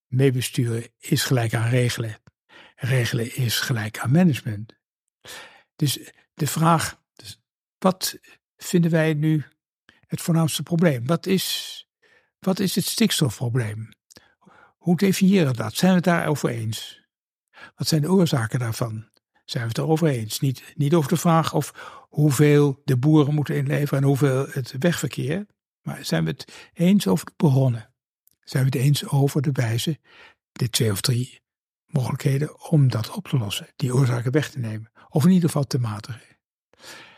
[0.08, 2.18] Meebesturen is gelijk aan regelen.
[2.76, 4.74] Regelen is gelijk aan management.
[5.76, 7.40] Dus de vraag, dus
[7.78, 8.20] wat
[8.58, 9.46] vinden wij nu
[10.08, 11.06] het voornaamste probleem?
[11.06, 11.88] Wat is,
[12.40, 13.90] wat is het stikstofprobleem?
[14.78, 15.76] Hoe definiëren we dat?
[15.76, 17.04] Zijn we het daarover eens?
[17.76, 19.10] Wat zijn de oorzaken daarvan?
[19.46, 20.40] Zijn we het erover eens?
[20.40, 21.74] Niet, niet over de vraag of
[22.10, 25.46] hoeveel de boeren moeten inleveren en hoeveel het wegverkeer.
[25.82, 27.94] Maar zijn we het eens over de bronnen?
[28.44, 30.00] Zijn we het eens over de wijze,
[30.52, 31.42] de twee of drie
[31.86, 35.64] mogelijkheden om dat op te lossen, die oorzaken weg te nemen, of in ieder geval
[35.64, 36.38] te matigen?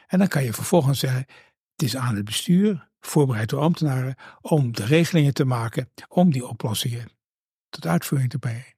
[0.07, 1.25] En dan kan je vervolgens zeggen:
[1.71, 6.47] het is aan het bestuur, voorbereid door ambtenaren, om de regelingen te maken om die
[6.47, 7.09] oplossingen
[7.69, 8.75] tot uitvoering te brengen.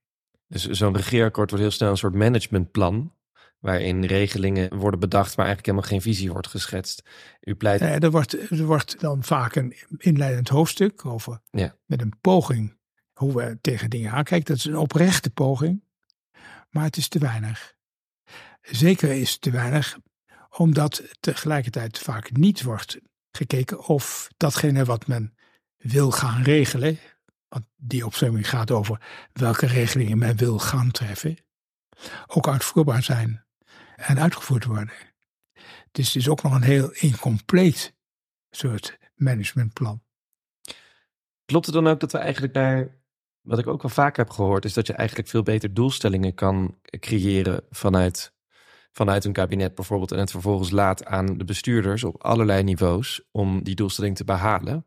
[0.48, 3.14] Dus zo'n regeerakkoord wordt heel snel een soort managementplan.
[3.60, 7.04] Waarin regelingen worden bedacht, maar eigenlijk helemaal geen visie wordt geschetst.
[7.42, 7.82] U pleit.
[7.82, 11.76] Eh, er, wordt, er wordt dan vaak een inleidend hoofdstuk over Ja.
[11.86, 12.78] met een poging
[13.14, 14.48] hoe we tegen dingen aankijken.
[14.48, 15.84] Dat is een oprechte poging,
[16.70, 17.74] maar het is te weinig.
[18.62, 19.98] Zeker is het te weinig,
[20.58, 23.00] omdat tegelijkertijd vaak niet wordt
[23.32, 25.36] gekeken of datgene wat men
[25.78, 27.00] wil gaan regelen,
[27.48, 29.02] want die opstemming gaat over
[29.34, 31.38] welke regelingen men wil gaan treffen,
[32.28, 33.48] ook uitvoerbaar zijn
[34.00, 34.94] en uitgevoerd worden.
[35.92, 37.96] Dus het is ook nog een heel incompleet
[38.50, 40.02] soort managementplan.
[41.46, 42.98] Klopt het dan ook dat we eigenlijk naar.
[43.42, 46.78] Wat ik ook wel vaak heb gehoord, is dat je eigenlijk veel beter doelstellingen kan
[47.00, 48.34] creëren vanuit,
[48.92, 50.12] vanuit een kabinet bijvoorbeeld.
[50.12, 54.86] En het vervolgens laat aan de bestuurders op allerlei niveaus om die doelstelling te behalen.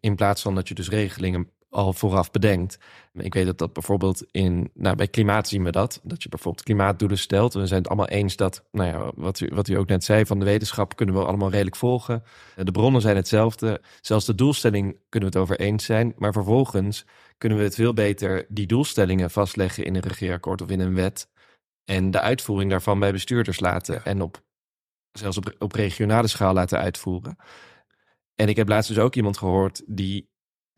[0.00, 2.78] In plaats van dat je dus regelingen al vooraf bedenkt.
[3.12, 6.00] Ik weet dat dat bijvoorbeeld in, nou bij klimaat zien we dat.
[6.02, 7.52] Dat je bijvoorbeeld klimaatdoelen stelt.
[7.52, 10.26] We zijn het allemaal eens dat, nou ja, wat u, wat u ook net zei,
[10.26, 12.22] van de wetenschap kunnen we allemaal redelijk volgen.
[12.56, 13.80] De bronnen zijn hetzelfde.
[14.00, 16.14] Zelfs de doelstelling kunnen we het over eens zijn.
[16.16, 17.04] Maar vervolgens
[17.38, 21.28] kunnen we het veel beter die doelstellingen vastleggen in een regeerakkoord of in een wet.
[21.84, 24.04] En de uitvoering daarvan bij bestuurders laten.
[24.04, 24.42] En op,
[25.12, 27.36] zelfs op, op regionale schaal laten uitvoeren.
[28.34, 30.30] En ik heb laatst dus ook iemand gehoord die,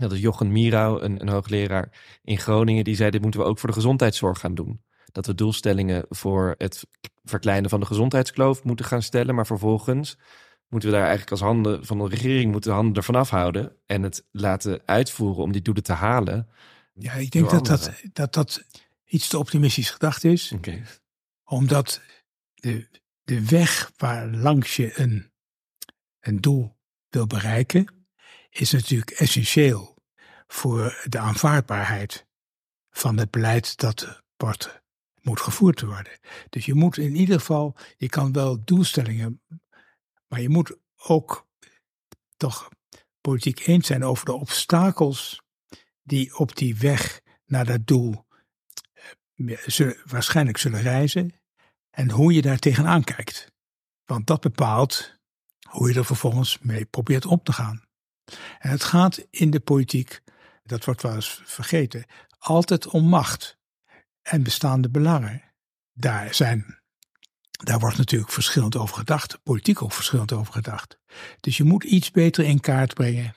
[0.03, 3.59] dat is Jochen Mirau, een, een hoogleraar in Groningen, die zei: Dit moeten we ook
[3.59, 4.83] voor de gezondheidszorg gaan doen.
[5.12, 6.87] Dat we doelstellingen voor het
[7.25, 10.19] verkleinen van de gezondheidskloof moeten gaan stellen, maar vervolgens
[10.69, 14.03] moeten we daar eigenlijk als handen van de regering moeten de handen ervan afhouden en
[14.03, 16.49] het laten uitvoeren om die doelen te halen.
[16.95, 18.65] Ja, ik denk dat dat, dat dat
[19.05, 20.53] iets te optimistisch gedacht is.
[20.53, 20.83] Okay.
[21.45, 22.01] Omdat
[22.55, 22.88] de,
[23.23, 25.31] de weg waar langs je een,
[26.21, 26.77] een doel
[27.09, 28.07] wil bereiken,
[28.51, 29.91] is natuurlijk essentieel
[30.53, 32.27] voor de aanvaardbaarheid
[32.91, 34.83] van het beleid dat wordt,
[35.21, 36.19] moet gevoerd worden.
[36.49, 39.43] Dus je moet in ieder geval, je kan wel doelstellingen,
[40.27, 41.47] maar je moet ook
[42.37, 42.69] toch
[43.21, 45.43] politiek eens zijn over de obstakels
[46.03, 48.27] die op die weg naar dat doel
[49.35, 51.41] eh, zullen, waarschijnlijk zullen reizen
[51.91, 53.53] en hoe je daar tegenaan kijkt.
[54.05, 55.21] Want dat bepaalt
[55.69, 57.83] hoe je er vervolgens mee probeert om te gaan.
[58.59, 60.23] En het gaat in de politiek,
[60.62, 62.05] dat wordt wel eens vergeten,
[62.38, 63.59] altijd om macht
[64.22, 65.42] en bestaande belangen.
[65.92, 66.83] Daar, zijn,
[67.51, 70.98] daar wordt natuurlijk verschillend over gedacht, politiek ook verschillend over gedacht.
[71.40, 73.35] Dus je moet iets beter in kaart brengen.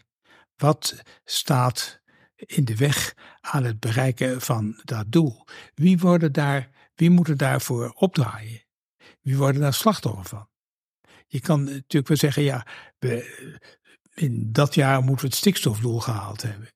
[0.56, 2.02] Wat staat
[2.36, 5.46] in de weg aan het bereiken van dat doel?
[5.74, 8.64] Wie, worden daar, wie moeten daarvoor opdraaien?
[9.22, 10.50] Wie worden daar slachtoffer van?
[11.28, 12.68] Je kan natuurlijk wel zeggen, ja,
[13.00, 13.60] we,
[14.14, 16.74] in dat jaar moeten we het stikstofdoel gehaald hebben.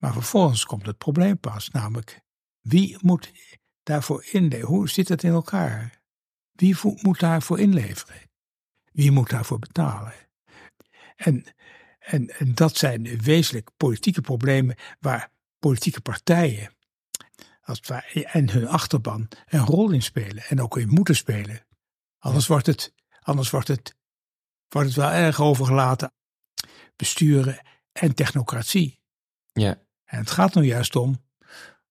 [0.00, 2.20] Maar vervolgens komt het probleem pas, namelijk
[2.60, 3.32] wie moet
[3.82, 4.66] daarvoor inleveren?
[4.66, 6.02] Hoe zit het in elkaar?
[6.52, 8.30] Wie moet daarvoor inleveren?
[8.92, 10.14] Wie moet daarvoor betalen?
[11.16, 11.44] En,
[11.98, 16.74] en, en dat zijn wezenlijk politieke problemen waar politieke partijen
[17.60, 17.80] als
[18.12, 21.66] en hun achterban een rol in spelen en ook in moeten spelen.
[22.18, 23.94] Anders wordt het, anders wordt het,
[24.68, 26.12] wordt het wel erg overgelaten
[26.96, 29.00] besturen en technocratie.
[29.52, 29.88] Ja.
[30.10, 31.24] En het gaat nou juist om,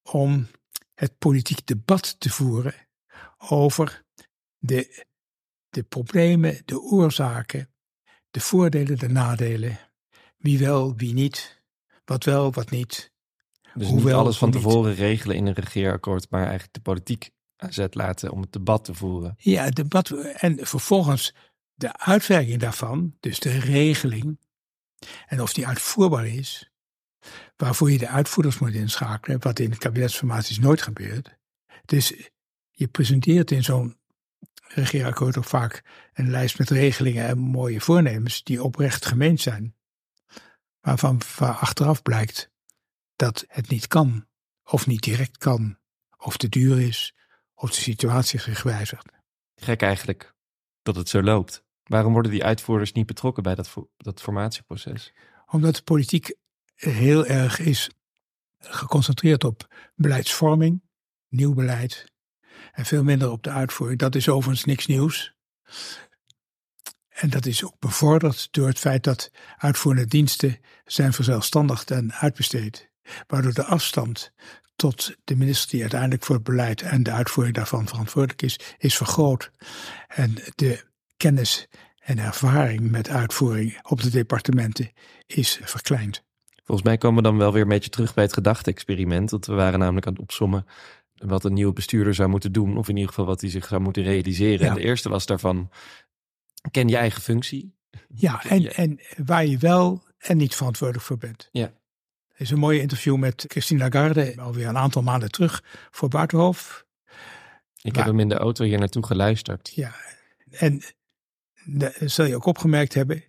[0.01, 0.47] om
[0.93, 2.73] het politiek debat te voeren
[3.37, 4.03] over
[4.57, 5.05] de,
[5.69, 7.69] de problemen, de oorzaken,
[8.31, 9.79] de voordelen, de nadelen.
[10.37, 11.63] Wie wel, wie niet.
[12.05, 13.11] Wat wel, wat niet.
[13.73, 17.73] Dus Hoewel, niet alles van tevoren regelen in een regeerakkoord, maar eigenlijk de politiek aan
[17.73, 19.35] zet laten om het debat te voeren.
[19.37, 21.33] Ja, het debat en vervolgens
[21.73, 24.39] de uitwerking daarvan, dus de regeling,
[25.27, 26.71] en of die uitvoerbaar is,
[27.55, 31.37] waarvoor je de uitvoerders moet inschakelen, wat in kabinetsformaties nooit gebeurt.
[31.85, 32.29] Dus
[32.71, 33.97] je presenteert in zo'n
[34.67, 39.75] regeerakkoord ook vaak een lijst met regelingen en mooie voornemens die oprecht gemeend zijn,
[40.79, 42.51] waarvan achteraf blijkt
[43.15, 44.27] dat het niet kan,
[44.63, 45.77] of niet direct kan,
[46.17, 47.15] of te duur is,
[47.53, 49.05] of de situatie zich wijzigt.
[49.55, 50.35] Gek eigenlijk
[50.81, 51.63] dat het zo loopt.
[51.83, 55.13] Waarom worden die uitvoerders niet betrokken bij dat, dat formatieproces?
[55.45, 56.35] Omdat de politiek
[56.79, 57.89] heel erg is
[58.59, 60.81] geconcentreerd op beleidsvorming,
[61.29, 62.11] nieuw beleid,
[62.71, 63.99] en veel minder op de uitvoering.
[63.99, 65.33] Dat is overigens niks nieuws.
[67.09, 72.89] En dat is ook bevorderd door het feit dat uitvoerende diensten zijn verzelfstandigd en uitbesteed.
[73.27, 74.31] Waardoor de afstand
[74.75, 78.97] tot de minister die uiteindelijk voor het beleid en de uitvoering daarvan verantwoordelijk is, is
[78.97, 79.51] vergroot.
[80.07, 80.83] En de
[81.17, 81.67] kennis
[81.99, 84.91] en ervaring met uitvoering op de departementen
[85.27, 86.27] is verkleind.
[86.69, 89.31] Volgens mij komen we dan wel weer een beetje terug bij het gedachte-experiment.
[89.31, 90.65] Want we waren namelijk aan het opsommen
[91.13, 92.77] wat een nieuwe bestuurder zou moeten doen.
[92.77, 94.67] Of in ieder geval wat hij zich zou moeten realiseren.
[94.67, 95.69] En de eerste was daarvan,
[96.71, 97.75] ken je eigen functie.
[98.07, 101.49] Ja, en, en waar je wel en niet verantwoordelijk voor bent.
[101.51, 101.65] Ja.
[102.27, 106.85] Er is een mooie interview met Christine Lagarde, alweer een aantal maanden terug, voor Buitenhof.
[107.81, 109.71] Ik heb hem in de auto hier naartoe geluisterd.
[109.75, 109.95] Ja,
[110.49, 110.81] en
[111.99, 113.23] zul je ook opgemerkt hebben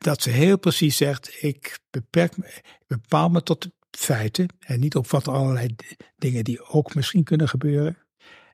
[0.00, 4.80] dat ze heel precies zegt: ik beperk me, ik bepaal me tot de feiten en
[4.80, 5.74] niet op wat allerlei
[6.16, 7.96] dingen die ook misschien kunnen gebeuren.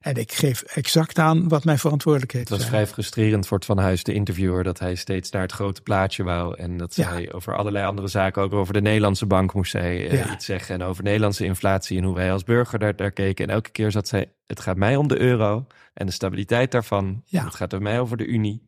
[0.00, 2.50] En ik geef exact aan wat mijn verantwoordelijkheid is.
[2.50, 5.52] Het was vrij frustrerend voor het Van Huis, de interviewer, dat hij steeds naar het
[5.52, 6.56] grote plaatje wou.
[6.56, 7.08] En dat ja.
[7.08, 10.74] hij over allerlei andere zaken, ook over de Nederlandse bank moest uh, iets zeggen.
[10.74, 13.46] En over Nederlandse inflatie en hoe wij als burger daar, daar keken.
[13.46, 17.22] En elke keer zat zij, het gaat mij om de euro en de stabiliteit daarvan.
[17.24, 17.44] Ja.
[17.44, 18.66] Het gaat er mij over de Unie.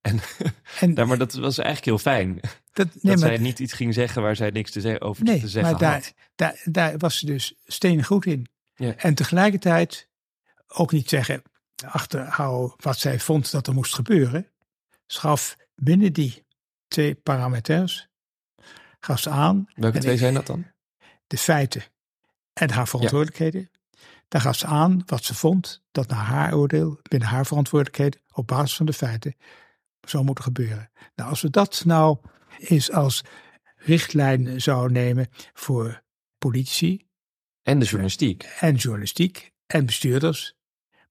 [0.00, 0.20] En,
[0.80, 2.40] en nou, maar dat was eigenlijk heel fijn.
[2.72, 5.40] Dat, nee, dat zij niet iets ging zeggen waar zij niks te zeggen, over nee,
[5.40, 8.48] te zeggen maar daar, Daar, daar was ze dus stenen goed in.
[8.74, 8.96] Ja.
[8.96, 10.08] En tegelijkertijd
[10.66, 11.42] ook niet zeggen,
[11.84, 14.46] achterhouden wat zij vond dat er moest gebeuren.
[15.06, 16.46] Schaf binnen die
[16.88, 18.08] twee parameters,
[19.00, 19.68] gaf ze aan.
[19.74, 20.66] Welke twee zijn dat dan?
[21.26, 21.82] De feiten
[22.52, 23.70] en haar verantwoordelijkheden.
[24.28, 28.46] Daar gaf ze aan wat ze vond dat naar haar oordeel, binnen haar verantwoordelijkheden, op
[28.46, 29.36] basis van de feiten,
[30.10, 30.90] zou moeten gebeuren.
[31.14, 32.18] Nou, als we dat nou
[32.58, 33.24] is als
[33.76, 36.02] richtlijn zou nemen voor
[36.38, 37.06] politici.
[37.62, 38.42] En de journalistiek.
[38.60, 40.56] En journalistiek en bestuurders.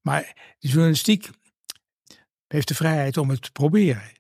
[0.02, 1.30] Maar de journalistiek
[2.48, 4.16] heeft de vrijheid om het te proberen.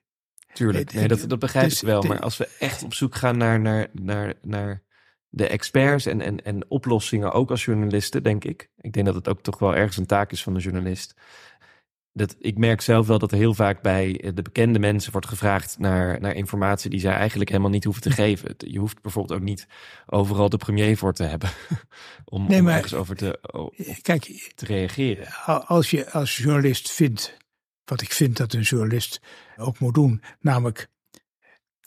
[0.53, 2.01] Tuurlijk, nee, dat, dat begrijp dus ik wel.
[2.01, 4.83] Maar als we echt op zoek gaan naar, naar, naar, naar
[5.29, 8.69] de experts en, en, en oplossingen, ook als journalisten, denk ik.
[8.77, 11.13] Ik denk dat het ook toch wel ergens een taak is van de journalist.
[12.17, 15.79] Dat, ik merk zelf wel dat er heel vaak bij de bekende mensen wordt gevraagd
[15.79, 18.55] naar, naar informatie die zij eigenlijk helemaal niet hoeven te geven.
[18.57, 19.67] Je hoeft bijvoorbeeld ook niet
[20.05, 21.49] overal de premier voor te hebben
[22.25, 23.39] om, nee, ergens over te,
[24.01, 25.27] kijk, te reageren.
[25.65, 27.37] Als je als journalist vindt,
[27.85, 29.21] wat ik vind dat een journalist
[29.57, 30.87] ook moet doen, namelijk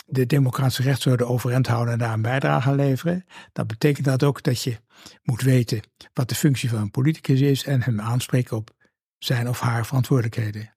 [0.06, 4.42] de democratische rechtsorde overeind houden en daar een bijdrage aan leveren, dan betekent dat ook
[4.42, 4.76] dat je
[5.22, 5.80] moet weten
[6.12, 8.78] wat de functie van een politicus is en hem aanspreken op
[9.24, 10.74] zijn of haar verantwoordelijkheden.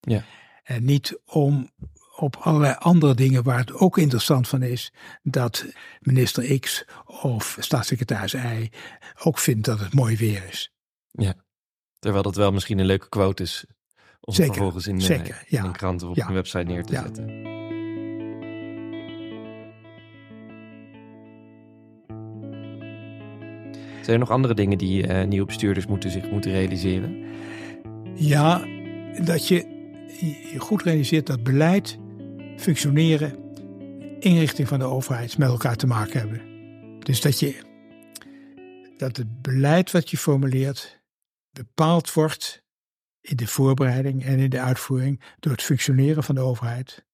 [0.00, 0.24] Ja.
[0.62, 1.70] En niet om
[2.16, 5.66] op allerlei andere dingen waar het ook interessant van is dat
[6.00, 8.70] minister X of staatssecretaris Y
[9.22, 10.72] ook vindt dat het mooi weer is.
[11.10, 11.34] Ja,
[11.98, 13.64] terwijl dat wel misschien een leuke quote is
[14.20, 15.58] om zeker, vervolgens in, zeker, ja.
[15.58, 17.02] in een krant of op een website neer te ja.
[17.02, 17.52] zetten.
[24.04, 27.24] Zijn er nog andere dingen die uh, nieuwe bestuurders moeten zich moeten realiseren?
[28.16, 28.66] Ja,
[29.24, 29.72] dat je
[30.58, 31.98] goed realiseert dat beleid,
[32.56, 33.38] functioneren,
[34.20, 36.40] inrichting van de overheid met elkaar te maken hebben.
[37.00, 37.72] Dus dat je
[38.96, 41.02] dat het beleid wat je formuleert
[41.50, 42.62] bepaald wordt
[43.20, 47.04] in de voorbereiding en in de uitvoering door het functioneren van de overheid.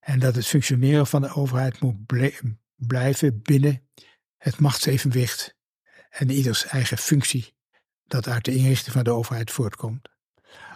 [0.00, 1.96] En dat het functioneren van de overheid moet
[2.76, 3.88] blijven binnen
[4.36, 5.56] het machtsevenwicht
[6.10, 7.54] en ieders eigen functie
[8.12, 10.08] dat uit de inrichting van de overheid voortkomt.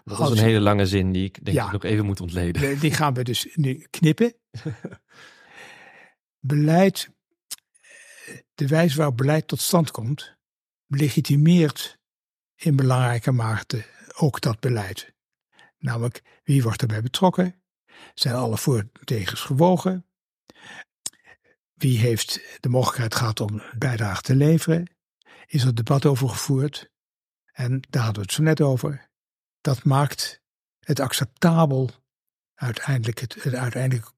[0.05, 2.79] Dat is een hele lange zin die ik denk ik nog even moet ontleden.
[2.79, 4.35] Die gaan we dus nu knippen.
[6.40, 7.11] beleid,
[8.55, 10.37] de wijze waarop beleid tot stand komt,
[10.87, 11.99] legitimeert
[12.55, 13.85] in belangrijke mate
[14.16, 15.14] ook dat beleid.
[15.79, 17.62] Namelijk, wie wordt erbij betrokken?
[18.14, 20.07] Zijn alle voortegens gewogen?
[21.75, 24.90] Wie heeft de mogelijkheid gehad om bijdrage te leveren?
[25.46, 26.90] Is er debat over gevoerd?
[27.57, 29.09] En daar hadden we het zo net over.
[29.61, 30.40] Dat maakt
[30.79, 31.90] het acceptabel
[32.55, 34.11] uiteindelijk het, het uiteindelijk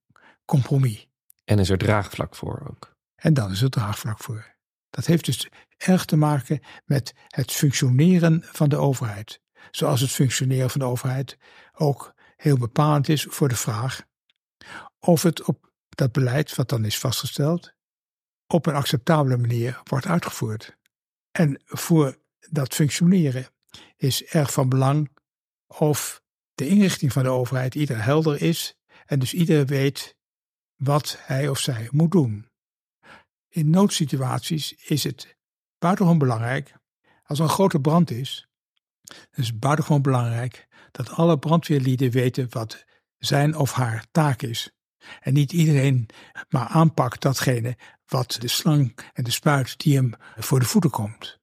[0.44, 1.08] compromis.
[1.44, 2.96] En is er draagvlak voor ook.
[3.14, 4.56] En dan is er draagvlak voor.
[4.90, 9.40] Dat heeft dus erg te maken met het functioneren van de overheid.
[9.70, 11.38] Zoals het functioneren van de overheid
[11.72, 14.02] ook heel bepalend is voor de vraag
[14.98, 17.72] of het op dat beleid, wat dan is vastgesteld,
[18.46, 20.76] op een acceptabele manier wordt uitgevoerd.
[21.30, 22.18] En voor
[22.50, 23.46] dat functioneren
[23.96, 25.10] is erg van belang
[25.66, 26.22] of
[26.54, 30.16] de inrichting van de overheid ieder helder is en dus ieder weet
[30.76, 32.48] wat hij of zij moet doen.
[33.48, 35.36] In noodsituaties is het
[35.78, 36.74] buitengewoon belangrijk,
[37.24, 38.48] als er een grote brand is,
[39.32, 42.84] is buitengewoon belangrijk dat alle brandweerlieden weten wat
[43.18, 44.70] zijn of haar taak is.
[45.20, 46.08] En niet iedereen
[46.48, 51.37] maar aanpakt datgene wat de slang en de spuit die hem voor de voeten komt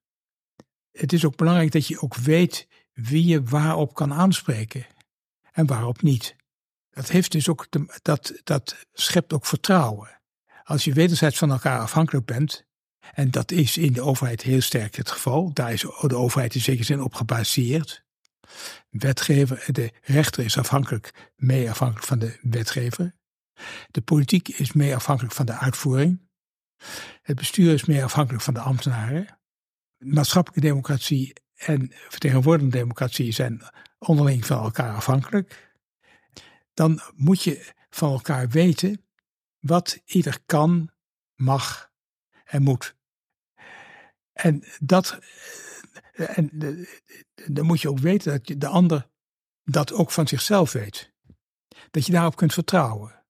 [0.95, 4.85] het is ook belangrijk dat je ook weet wie je waarop kan aanspreken
[5.51, 6.35] en waarop niet.
[6.89, 7.67] Dat, heeft dus ook
[8.01, 10.21] dat, dat schept ook vertrouwen.
[10.63, 12.65] Als je wederzijds van elkaar afhankelijk bent,
[13.13, 16.61] en dat is in de overheid heel sterk het geval, daar is de overheid in
[16.61, 18.03] zekere zin op gebaseerd.
[18.89, 23.15] Wetgever, de rechter is afhankelijk, mee afhankelijk van de wetgever.
[23.91, 26.29] De politiek is mee afhankelijk van de uitvoering.
[27.21, 29.39] Het bestuur is meer afhankelijk van de ambtenaren
[30.05, 33.61] maatschappelijke democratie en vertegenwoordigende democratie zijn
[33.97, 35.73] onderling van elkaar afhankelijk.
[36.73, 39.05] Dan moet je van elkaar weten
[39.59, 40.91] wat ieder kan,
[41.35, 41.91] mag
[42.45, 42.95] en moet.
[44.33, 45.19] En dat,
[46.13, 46.49] en
[47.45, 49.09] dan moet je ook weten dat de ander
[49.63, 51.13] dat ook van zichzelf weet.
[51.91, 53.23] Dat je daarop kunt vertrouwen.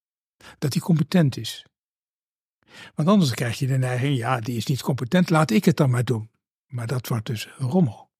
[0.58, 1.66] Dat hij competent is.
[2.96, 5.90] Want anders krijg je de neiging, ja, die is niet competent, laat ik het dan
[5.90, 6.30] maar doen.
[6.68, 8.12] Maar dat wordt dus rommel.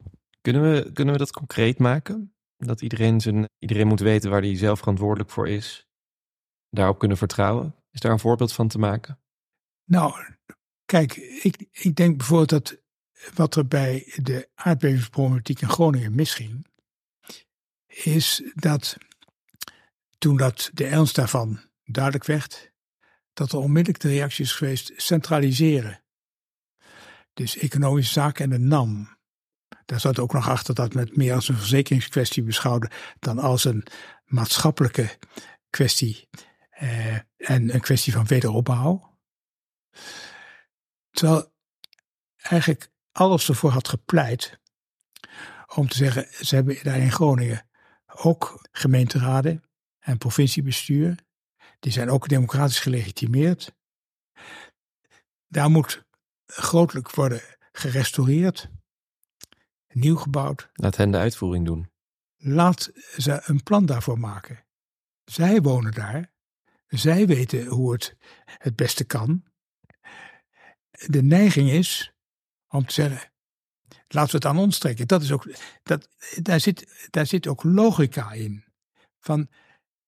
[0.42, 2.36] Kunnen we, kunnen we dat concreet maken?
[2.58, 5.88] Dat iedereen, zijn, iedereen moet weten waar hij zelf verantwoordelijk voor is.
[6.70, 7.76] Daarop kunnen vertrouwen.
[7.92, 9.20] Is daar een voorbeeld van te maken?
[9.84, 10.14] Nou,
[10.86, 12.84] kijk, ik, ik denk bijvoorbeeld dat
[13.34, 16.68] wat er bij de aardbevingsproblematiek in Groningen misging,
[17.88, 18.98] is dat
[20.18, 22.74] toen dat de ernst daarvan duidelijk werd,
[23.34, 26.04] dat er onmiddellijk de reactie is geweest centraliseren.
[27.36, 29.18] Dus economische zaken en de NAM.
[29.86, 33.86] Daar zat ook nog achter dat met meer als een verzekeringskwestie beschouwde dan als een
[34.26, 35.18] maatschappelijke
[35.70, 36.30] kwestie.
[36.70, 39.18] eh, en een kwestie van wederopbouw.
[41.10, 41.54] Terwijl
[42.36, 44.60] eigenlijk alles ervoor had gepleit
[45.76, 47.70] om te zeggen, ze hebben daar in Groningen
[48.06, 49.64] ook gemeenteraden
[50.00, 51.16] en provinciebestuur.
[51.80, 53.76] Die zijn ook democratisch gelegitimeerd.
[55.48, 56.05] Daar moet
[56.46, 57.42] grotelijk worden
[57.72, 58.70] gerestaureerd,
[59.88, 60.70] nieuw gebouwd.
[60.74, 61.90] Laat hen de uitvoering doen.
[62.38, 64.66] Laat ze een plan daarvoor maken.
[65.24, 66.34] Zij wonen daar.
[66.88, 68.16] Zij weten hoe het
[68.46, 69.44] het beste kan.
[70.92, 72.14] De neiging is
[72.68, 73.32] om te zeggen,
[74.08, 75.08] laten we het aan ons trekken.
[75.08, 75.48] Dat is ook,
[75.84, 76.10] dat,
[76.42, 78.64] daar, zit, daar zit ook logica in.
[79.20, 79.50] Van,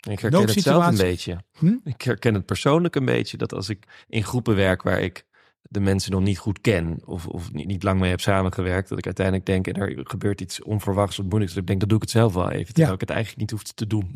[0.10, 1.44] ik herken het zelf een beetje.
[1.52, 1.78] Hm?
[1.84, 5.26] Ik herken het persoonlijk een beetje dat als ik in groepen werk waar ik
[5.70, 8.98] de mensen nog niet goed ken of, of niet, niet lang mee heb samengewerkt, dat
[8.98, 11.98] ik uiteindelijk denk en er gebeurt iets onverwachts of moeilijks, dat ik denk dat doe
[11.98, 12.94] ik het zelf wel even, terwijl Ja.
[12.94, 14.16] ik het eigenlijk niet hoef te doen.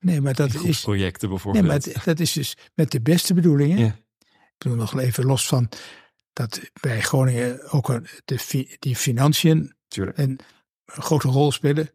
[0.00, 1.66] nee, maar dat is, groepsprojecten nee, bijvoorbeeld.
[1.66, 3.78] maar het- dat is dus met de beste bedoelingen.
[3.78, 3.86] Ja.
[4.26, 5.68] Ik bedoel nog even los van
[6.32, 10.18] dat bij Groningen ook een- de, die financiën Tuurlijk.
[10.18, 10.38] een
[10.84, 11.90] grote rol spelen.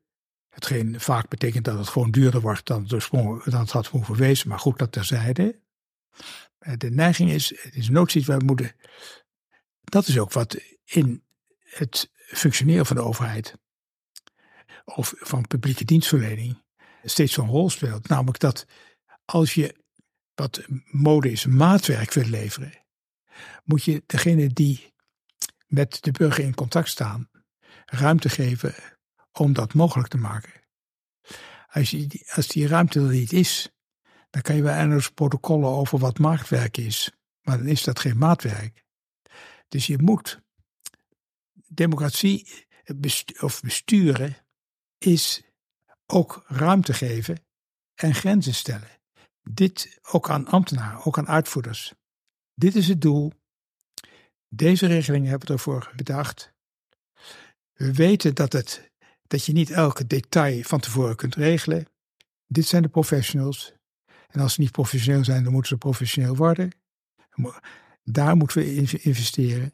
[0.50, 3.10] Hetgeen vaak betekent dat het gewoon duurder wordt dan het,
[3.46, 4.50] dan het had hoeven wezen.
[4.50, 5.60] Maar goed, dat terzijde.
[6.60, 8.76] Eh, De neiging is, het is een we moeten.
[9.84, 11.24] Dat is ook wat in
[11.60, 13.56] het functioneren van de overheid
[14.86, 16.64] of van publieke dienstverlening
[17.04, 18.08] steeds zo'n rol speelt.
[18.08, 18.66] Namelijk dat
[19.26, 19.76] als je
[20.36, 22.86] wat mode is, maatwerk wil leveren,
[23.64, 24.94] moet je degene die
[25.68, 27.30] met de burger in contact staan,
[27.86, 28.76] ruimte geven
[29.32, 30.52] om dat mogelijk te maken.
[31.70, 33.70] Als, je, als die ruimte er niet is,
[34.30, 37.12] dan kan je wel eindeloos protocollen over wat maatwerk is.
[37.42, 38.84] Maar dan is dat geen maatwerk.
[39.68, 40.42] Dus je moet
[41.68, 42.68] democratie
[43.40, 44.38] of besturen
[44.98, 45.44] is
[46.06, 47.46] ook ruimte geven
[47.96, 48.90] en grenzen stellen.
[49.42, 51.94] Dit ook aan ambtenaren, ook aan uitvoerders.
[52.54, 53.32] Dit is het doel.
[54.48, 56.54] Deze regelingen hebben we ervoor bedacht.
[57.74, 58.92] We weten dat, het,
[59.28, 61.86] dat je niet elke detail van tevoren kunt regelen.
[62.48, 63.74] Dit zijn de professionals.
[64.30, 66.72] En als ze niet professioneel zijn, dan moeten ze professioneel worden.
[68.04, 69.74] Daar moeten we in investeren.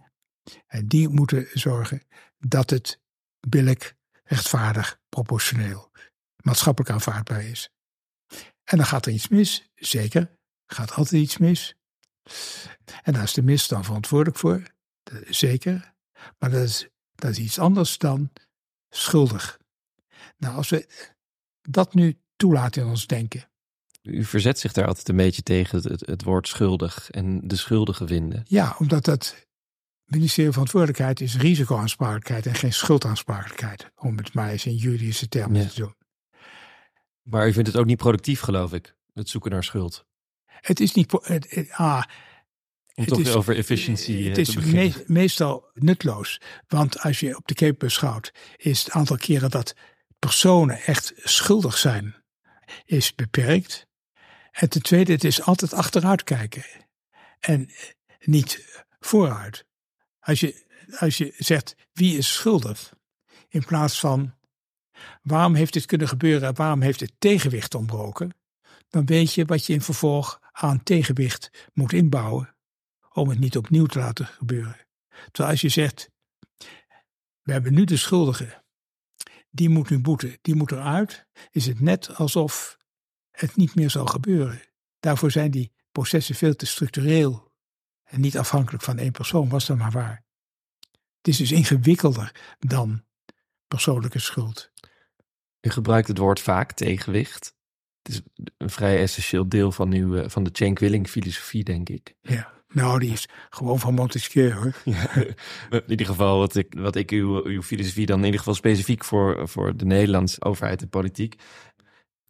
[0.68, 2.02] En die moeten zorgen
[2.38, 3.00] dat het
[3.48, 3.94] billig,
[4.24, 5.92] rechtvaardig, proportioneel,
[6.42, 7.70] maatschappelijk aanvaardbaar is.
[8.64, 10.38] En dan gaat er iets mis, zeker.
[10.66, 11.76] Gaat altijd iets mis.
[13.04, 14.64] En daar is de mis dan verantwoordelijk voor,
[15.28, 15.94] zeker.
[16.38, 18.32] Maar dat is, dat is iets anders dan
[18.90, 19.60] schuldig.
[20.38, 20.88] Nou, als we
[21.62, 23.50] dat nu toelaten in ons denken.
[24.06, 27.56] U verzet zich daar altijd een beetje tegen het, het, het woord schuldig en de
[27.56, 28.44] schuldige vinden.
[28.48, 29.46] Ja, omdat dat
[30.06, 33.92] ministerie verantwoordelijkheid is risicoaansprakelijkheid en geen schuldaanspraakelijkheid.
[33.96, 35.68] Om het maar eens in juridische termen Ja.
[35.68, 35.96] te doen.
[37.22, 40.06] Maar u vindt het ook niet productief, geloof ik, het zoeken naar schuld.
[40.46, 41.12] Het is niet.
[41.22, 42.04] Het, het- ah,
[42.98, 46.42] Om Het toch is- over efficiëntie eh, Het te is me- meestal nutloos.
[46.68, 49.74] Want als je op de Cape beschouwt, is het aantal keren dat
[50.20, 52.16] personen echt schuldig zijn,
[52.86, 53.88] is beperkt.
[54.56, 56.66] En ten tweede, het is altijd achteruit kijken.
[57.40, 57.70] En
[58.20, 59.66] niet vooruit.
[60.20, 60.66] Als je,
[61.00, 62.94] als je zegt, wie is schuldig?
[63.48, 64.34] In plaats van,
[65.22, 66.48] waarom heeft dit kunnen gebeuren?
[66.48, 68.36] en Waarom heeft het tegenwicht ontbroken?
[68.90, 72.56] Dan weet je wat je in vervolg aan tegenwicht moet inbouwen
[73.14, 74.78] om het niet opnieuw te laten gebeuren.
[75.32, 76.10] Terwijl als je zegt,
[77.42, 78.64] we hebben nu de schuldige,
[79.50, 82.78] die moet nu boeten, die moet eruit, is het net alsof
[83.36, 84.62] het niet meer zal gebeuren.
[85.00, 87.52] Daarvoor zijn die processen veel te structureel
[88.04, 90.24] en niet afhankelijk van één persoon, was dat maar waar.
[91.18, 93.04] Het is dus ingewikkelder dan
[93.68, 94.72] persoonlijke schuld.
[95.62, 97.56] U gebruikt het woord vaak, tegenwicht.
[98.02, 98.22] Het is
[98.58, 102.16] een vrij essentieel deel van, uw, eh, van de Cenk Willing filosofie, denk ik.
[102.22, 102.54] Ja.
[102.68, 104.74] Nou, die is gewoon van Montesquieu hoor.
[104.84, 105.16] Ja,
[105.70, 109.04] in ieder geval wat ik, wat ik uw, uw filosofie dan in ieder geval specifiek
[109.04, 111.36] voor, voor de Nederlandse overheid en politiek.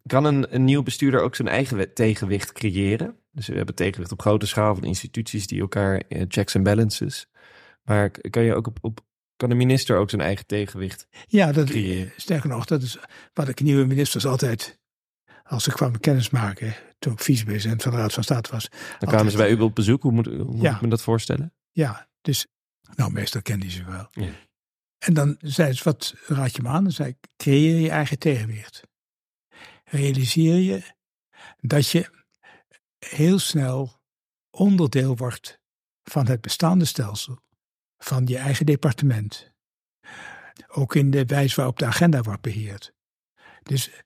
[0.06, 3.18] Kan een, een nieuw bestuurder ook zijn eigen tegenwicht creëren?
[3.32, 7.28] Dus we hebben tegenwicht op grote schaal van instituties die elkaar eh, checks en balances.
[7.84, 9.00] Maar kan, je ook op, op,
[9.36, 12.12] kan de minister ook zijn eigen tegenwicht Ja, dat, creëren?
[12.18, 12.98] sterker nog, dat is
[13.34, 14.80] wat ik nieuwe ministers altijd,
[15.44, 18.70] als ze kwamen kennismaken, toen ik vicepresident van de Raad van State was.
[18.70, 19.10] Dan Altijd.
[19.12, 20.02] kwamen ze bij u op bezoek.
[20.02, 20.76] Hoe moet, hoe moet Ja.
[20.76, 21.54] ik me dat voorstellen?
[21.72, 22.46] Ja, dus,
[22.96, 24.08] nou, meestal kende ze wel.
[24.12, 24.30] Ja.
[24.98, 26.84] En dan zei ze, wat raad je me aan?
[26.84, 28.82] Dan zei ik, creëer je eigen tegenwicht.
[29.90, 30.84] Realiseer je
[31.60, 32.10] dat je
[33.00, 34.02] heel snel
[34.50, 35.60] onderdeel wordt
[36.04, 37.40] van het bestaande stelsel,
[37.98, 39.54] van je eigen departement.
[40.68, 42.94] Ook in de wijze waarop de agenda wordt beheerd.
[43.64, 44.04] Dus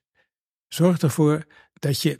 [0.68, 2.18] zorg ervoor dat je,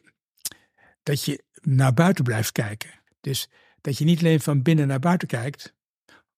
[1.03, 2.91] dat je naar buiten blijft kijken.
[3.21, 3.49] Dus
[3.81, 5.75] dat je niet alleen van binnen naar buiten kijkt,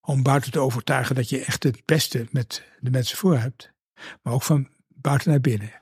[0.00, 3.72] om buiten te overtuigen dat je echt het beste met de mensen voor hebt,
[4.22, 5.81] maar ook van buiten naar binnen.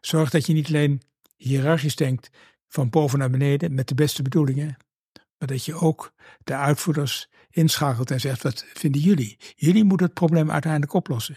[0.00, 1.02] Zorg dat je niet alleen
[1.36, 2.30] hiërarchisch denkt
[2.68, 4.76] van boven naar beneden met de beste bedoelingen,
[5.12, 6.12] maar dat je ook
[6.44, 9.38] de uitvoerders inschakelt en zegt: wat vinden jullie?
[9.56, 11.36] Jullie moeten het probleem uiteindelijk oplossen.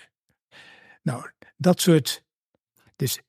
[1.01, 2.23] Nou, dat soort.
[2.95, 3.19] Dus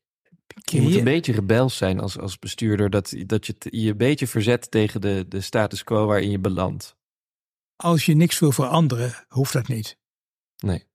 [0.64, 4.26] je moet een beetje rebels zijn als, als bestuurder, dat, dat je je een beetje
[4.26, 6.97] verzet tegen de, de status quo waarin je belandt.
[7.76, 9.99] Als je niks wil veranderen, hoeft dat niet.
[10.57, 10.87] Nee.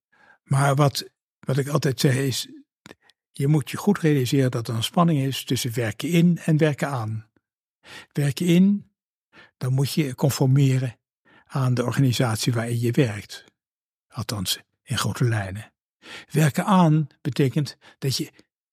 [0.44, 1.10] Maar wat,
[1.40, 2.48] wat ik altijd zeg is,
[3.32, 6.88] je moet je goed realiseren dat er een spanning is tussen werken in en werken
[6.88, 7.30] aan.
[8.12, 8.92] Werken in,
[9.58, 11.00] dan moet je conformeren
[11.46, 13.46] aan de organisatie waarin je werkt.
[14.08, 15.74] Althans, in grote lijnen.
[16.32, 18.32] Werken aan betekent dat je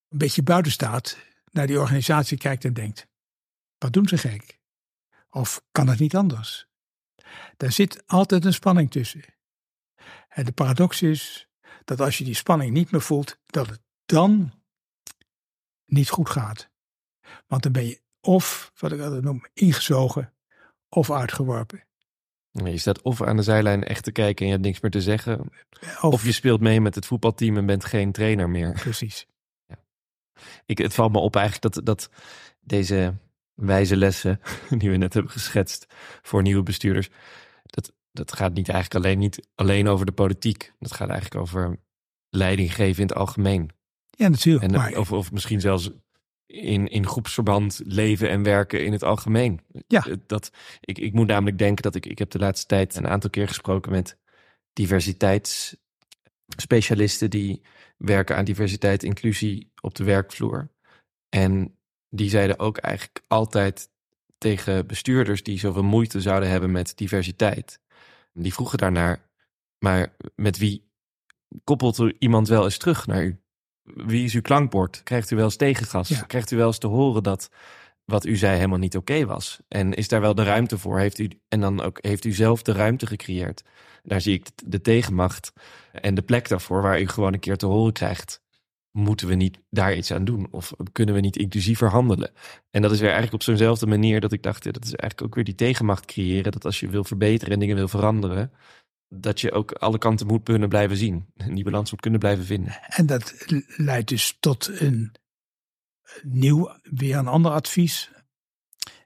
[0.09, 1.17] een beetje buiten staat,
[1.51, 3.07] naar die organisatie kijkt en denkt:
[3.77, 4.59] wat doen ze gek?
[5.29, 6.67] Of kan het niet anders?
[7.57, 9.23] Daar zit altijd een spanning tussen.
[10.29, 11.49] En de paradox is
[11.85, 14.51] dat als je die spanning niet meer voelt, dat het dan
[15.85, 16.69] niet goed gaat.
[17.47, 20.33] Want dan ben je of, wat ik altijd noem, ingezogen
[20.89, 21.85] of uitgeworpen.
[22.51, 25.01] Je staat of aan de zijlijn echt te kijken en je hebt niks meer te
[25.01, 25.39] zeggen.
[25.81, 28.71] Of, of je speelt mee met het voetbalteam en bent geen trainer meer.
[28.71, 29.27] Precies.
[30.65, 32.09] Ik, het valt me op eigenlijk dat, dat
[32.59, 33.13] deze
[33.53, 34.39] wijze lessen
[34.79, 35.85] die we net hebben geschetst
[36.21, 37.09] voor nieuwe bestuurders,
[37.63, 40.73] dat, dat gaat niet eigenlijk alleen, niet alleen over de politiek.
[40.79, 41.79] Dat gaat eigenlijk over
[42.29, 43.71] leiding geven in het algemeen.
[44.17, 44.63] Ja, natuurlijk.
[44.63, 44.97] En, maar...
[44.97, 45.89] of, of misschien zelfs
[46.45, 49.61] in, in groepsverband leven en werken in het algemeen.
[49.87, 50.05] Ja.
[50.27, 53.29] Dat, ik, ik moet namelijk denken dat ik, ik heb de laatste tijd een aantal
[53.29, 54.17] keer gesproken met
[54.73, 57.61] diversiteitsspecialisten die
[57.97, 60.71] werken aan diversiteit inclusie op de werkvloer.
[61.29, 61.77] En
[62.09, 63.89] die zeiden ook eigenlijk altijd
[64.37, 67.79] tegen bestuurders die zoveel moeite zouden hebben met diversiteit.
[68.33, 69.29] Die vroegen daarnaar,
[69.79, 70.91] maar met wie
[71.63, 73.41] koppelt er iemand wel eens terug naar u?
[73.93, 75.03] Wie is uw klankbord?
[75.03, 76.25] Krijgt u wel eens tegengas?
[76.27, 77.49] Krijgt u wel eens te horen dat
[78.05, 79.59] wat u zei helemaal niet oké was?
[79.67, 80.99] En is daar wel de ruimte voor?
[80.99, 83.63] Heeft u, en dan ook, heeft u zelf de ruimte gecreëerd?
[84.03, 85.53] Daar zie ik de tegenmacht
[85.91, 88.41] en de plek daarvoor waar u gewoon een keer te horen krijgt.
[88.91, 90.47] Moeten we niet daar iets aan doen?
[90.51, 92.31] Of kunnen we niet inclusiever handelen?
[92.69, 95.35] En dat is weer eigenlijk op zo'nzelfde manier dat ik dacht, dat is eigenlijk ook
[95.35, 96.51] weer die tegenmacht creëren.
[96.51, 98.51] Dat als je wil verbeteren en dingen wil veranderen,
[99.09, 101.25] dat je ook alle kanten moet kunnen blijven zien.
[101.35, 102.79] En die balans op kunnen blijven vinden.
[102.87, 103.45] En dat
[103.77, 105.15] leidt dus tot een
[106.21, 108.11] nieuw, weer een ander advies.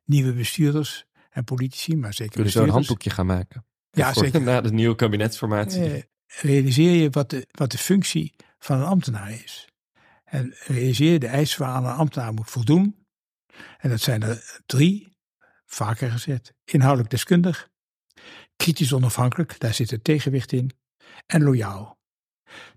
[0.06, 3.66] Nieuwe bestuurders en politici, maar zeker Kunnen zo een handboekje gaan maken?
[3.92, 4.42] Ja, zeker.
[4.52, 5.94] Na de nieuwe kabinetsformatie.
[5.94, 9.70] Eh, realiseer je wat de, wat de functie van een ambtenaar is.
[10.24, 13.06] En realiseer je de eisen waaraan een ambtenaar moet voldoen.
[13.78, 15.18] En dat zijn er drie,
[15.66, 16.54] vaker gezet.
[16.66, 17.70] Inhoudelijk deskundig,
[18.62, 20.72] kritisch onafhankelijk, daar zit het tegenwicht in,
[21.26, 22.00] en loyaal.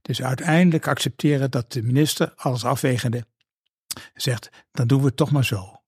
[0.02, 3.26] Dus uiteindelijk accepteren dat de minister, alles afwegende,
[4.14, 5.82] zegt, dan doen we het toch maar zo.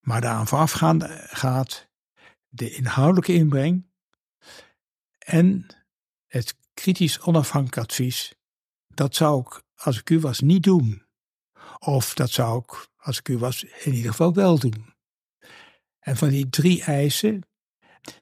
[0.00, 1.88] Maar daaraan voorafgaand gaat
[2.48, 3.86] de inhoudelijke inbreng
[5.18, 5.66] en
[6.26, 8.34] het kritisch onafhankelijk advies.
[8.86, 11.06] Dat zou ik, als ik u was, niet doen.
[11.78, 14.94] Of dat zou ik, als ik u was, in ieder geval wel doen.
[15.98, 17.48] En van die drie eisen,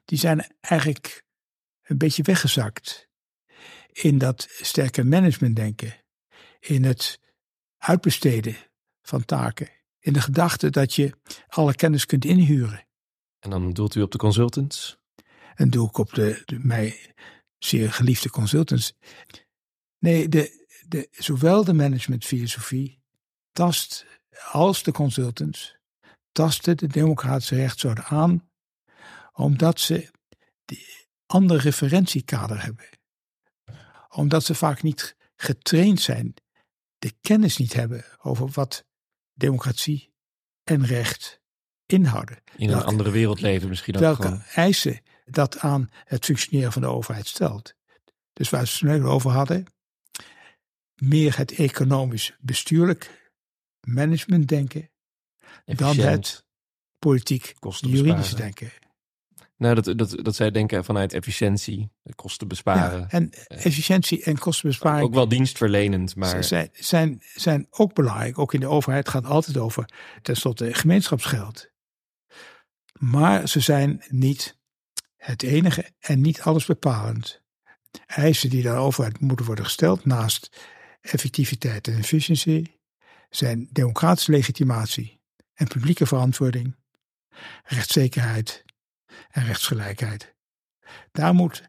[0.05, 1.23] die zijn eigenlijk
[1.83, 3.07] een beetje weggezakt
[3.91, 5.95] in dat sterke managementdenken,
[6.59, 7.19] in het
[7.77, 8.55] uitbesteden
[9.01, 9.69] van taken,
[9.99, 11.13] in de gedachte dat je
[11.47, 12.87] alle kennis kunt inhuren.
[13.39, 14.97] En dan doelt u op de consultants?
[15.55, 17.13] En doe ik op de, de mij
[17.57, 18.93] zeer geliefde consultants.
[19.99, 23.01] Nee, de, de, zowel de managementfilosofie
[23.51, 24.05] tast
[24.51, 25.77] als de consultants
[26.31, 28.46] tasten de democratische rechtsorde aan,
[29.37, 30.11] omdat ze
[30.65, 30.85] die
[31.25, 32.89] andere referentiekader hebben.
[34.09, 36.33] Omdat ze vaak niet getraind zijn,
[36.97, 38.85] de kennis niet hebben over wat
[39.33, 40.13] democratie
[40.63, 41.41] en recht
[41.85, 42.41] inhouden.
[42.55, 44.41] In een andere wereld leven misschien ook Welke gewoon.
[44.41, 47.73] eisen dat aan het functioneren van de overheid stelt.
[48.33, 49.65] Dus waar we het over hadden,
[50.95, 53.31] meer het economisch bestuurlijk
[53.81, 54.89] management denken
[55.65, 56.45] dan het
[56.99, 58.71] politiek juridisch denken.
[59.57, 62.99] Nou, dat, dat, dat zij denken vanuit efficiëntie, kosten besparen.
[62.99, 65.07] Ja, en efficiëntie en kostenbesparing.
[65.07, 66.43] Ook wel dienstverlenend, maar.
[66.43, 68.39] Zijn, zijn, zijn ook belangrijk.
[68.39, 69.89] Ook in de overheid gaat het altijd over
[70.21, 71.69] tenslotte gemeenschapsgeld.
[72.99, 74.57] Maar ze zijn niet
[75.17, 77.41] het enige en niet alles bepalend.
[78.05, 80.65] Eisen die daarover moeten worden gesteld naast
[81.01, 82.79] effectiviteit en efficiëntie
[83.29, 85.19] zijn democratische legitimatie
[85.53, 86.75] en publieke verantwoording,
[87.63, 88.65] rechtszekerheid
[89.29, 90.35] en rechtsgelijkheid.
[91.11, 91.63] Daar moet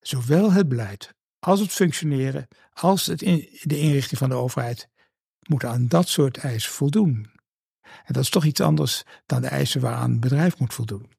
[0.00, 4.88] zowel het beleid als het functioneren, als het in, de inrichting van de overheid,
[5.48, 7.30] moeten aan dat soort eisen voldoen.
[7.82, 11.12] En dat is toch iets anders dan de eisen waaraan een bedrijf moet voldoen.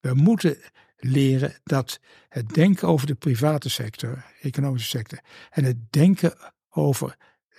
[0.00, 0.58] We moeten
[0.96, 5.20] leren dat het denken over de private sector, economische sector,
[5.50, 7.16] en het denken over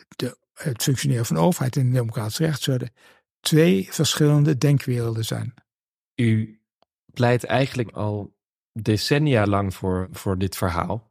[0.07, 2.91] de, het functioneren van de overheid in de democratische rechtsorde
[3.39, 5.53] twee verschillende denkwerelden zijn.
[6.15, 6.60] U
[7.13, 8.33] pleit eigenlijk al
[8.73, 11.09] decennia lang voor, voor dit verhaal.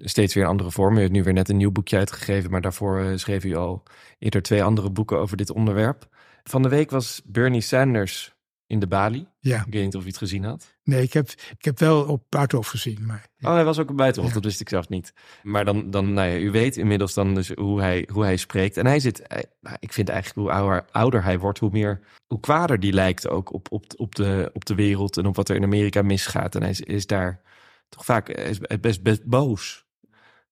[0.00, 0.96] Steeds weer andere vorm.
[0.96, 3.82] U heeft nu weer net een nieuw boekje uitgegeven, maar daarvoor eh, schreef u al
[4.18, 6.08] eerder twee andere boeken over dit onderwerp.
[6.42, 8.36] Van de week was Bernie Sanders
[8.68, 9.26] in de Bali.
[9.40, 9.64] Ja.
[9.66, 10.76] Ik weet niet of je het gezien had.
[10.82, 13.06] Nee, ik heb, ik heb wel op Buitenhof gezien.
[13.06, 14.34] Maar, Oh, hij was ook op Buitenhof, Ja.
[14.36, 15.12] dat wist ik zelf niet.
[15.42, 18.76] Maar dan, dan nou ja, u weet inmiddels dan dus hoe hij, hoe hij spreekt.
[18.76, 22.00] En hij zit, hij- nou, ik vind eigenlijk hoe ouder, ouder hij wordt, hoe meer,
[22.26, 25.48] hoe kwader die lijkt ook op, op, op, de, op de wereld en op wat
[25.48, 26.54] er in Amerika misgaat.
[26.54, 27.40] En hij is, is daar
[27.88, 29.86] toch vaak is best, best boos.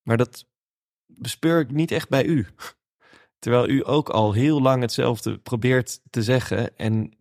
[0.03, 0.47] Maar dat
[1.07, 2.47] bespeur ik niet echt bij u.
[3.39, 7.17] Terwijl u ook al heel lang hetzelfde probeert te zeggen en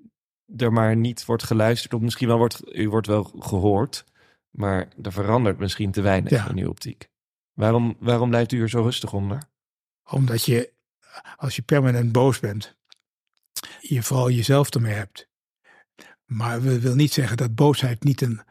[0.58, 1.94] er maar niet wordt geluisterd.
[1.94, 4.06] Of misschien wel wordt, u wordt wel gehoord,
[4.50, 6.50] maar er verandert misschien te weinig Ja.
[6.50, 7.10] in uw optiek.
[7.54, 9.44] Waarom, waarom blijft u er zo rustig onder?
[10.10, 10.74] Omdat je,
[11.36, 12.76] als je permanent boos bent,
[13.82, 15.30] je vooral jezelf ermee hebt.
[16.26, 18.42] Maar we wil niet zeggen dat boosheid niet een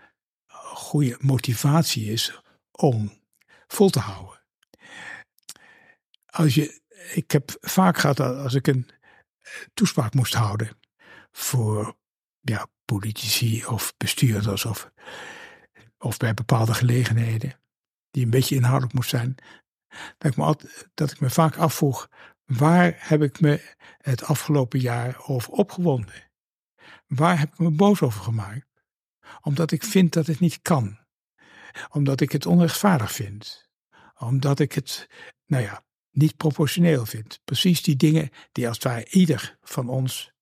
[0.75, 2.41] goede motivatie is
[2.71, 3.13] om
[3.67, 4.43] vol te houden.
[6.27, 6.81] Als je,
[7.15, 8.89] ik heb vaak gehad dat als ik een
[9.75, 10.77] toespraak moest houden
[11.37, 11.97] voor
[12.85, 14.91] politici of bestuurders of,
[15.99, 17.61] of bij bepaalde gelegenheden
[18.11, 19.35] die een beetje inhoudelijk moest zijn,
[20.19, 22.09] dat ik me, altijd, dat ik me vaak afvroeg,
[22.45, 26.31] waar heb ik me het afgelopen jaar over opgewonden?
[27.07, 28.67] Waar heb ik me boos over gemaakt?
[29.41, 30.99] Omdat ik vind dat het niet kan.
[31.91, 33.69] Omdat ik het onrechtvaardig vind.
[34.15, 35.09] Omdat ik het,
[35.47, 37.41] nou ja, niet proportioneel vind.
[37.45, 40.34] Precies die dingen die als het ware ieder van ons,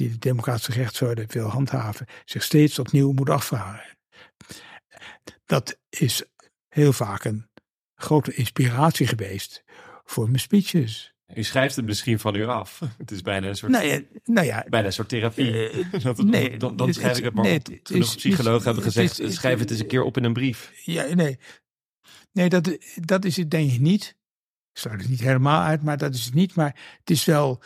[0.00, 3.96] die de democratische rechtsorde wil handhaven, zich steeds opnieuw moet afvragen.
[5.44, 6.22] Dat is
[6.68, 7.48] heel vaak een
[7.94, 9.64] grote inspiratie geweest
[10.04, 11.14] voor mijn speeches.
[11.34, 12.80] U schrijft het misschien van u af.
[12.98, 15.68] Het is bijna een soort, Nou ja, nou ja bijna een soort therapie.
[15.68, 17.82] eh, Dat het- nee, dan, dan schrijf ik het maar nee, op.
[18.00, 20.72] psychologen is- hebben gezegd, is- schrijf het eens een keer op in een brief.
[20.84, 21.38] Ja, nee.
[22.32, 24.16] Nee, dat, dat is het denk ik niet.
[24.72, 26.54] Ik sluit het niet helemaal uit, maar dat is het niet.
[26.54, 27.62] Maar het is wel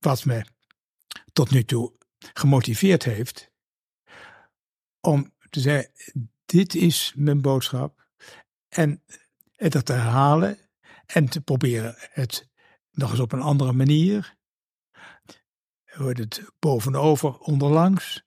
[0.00, 0.44] wat me
[1.36, 1.92] tot nu toe
[2.32, 3.50] gemotiveerd heeft
[5.00, 5.92] om te zeggen,
[6.44, 8.08] dit is mijn boodschap.
[8.68, 9.02] En
[9.56, 10.58] dat te herhalen
[11.06, 12.48] en te proberen het
[12.90, 14.36] nog eens op een andere manier.
[15.96, 18.22] Wordt het bovenover, onderlangs,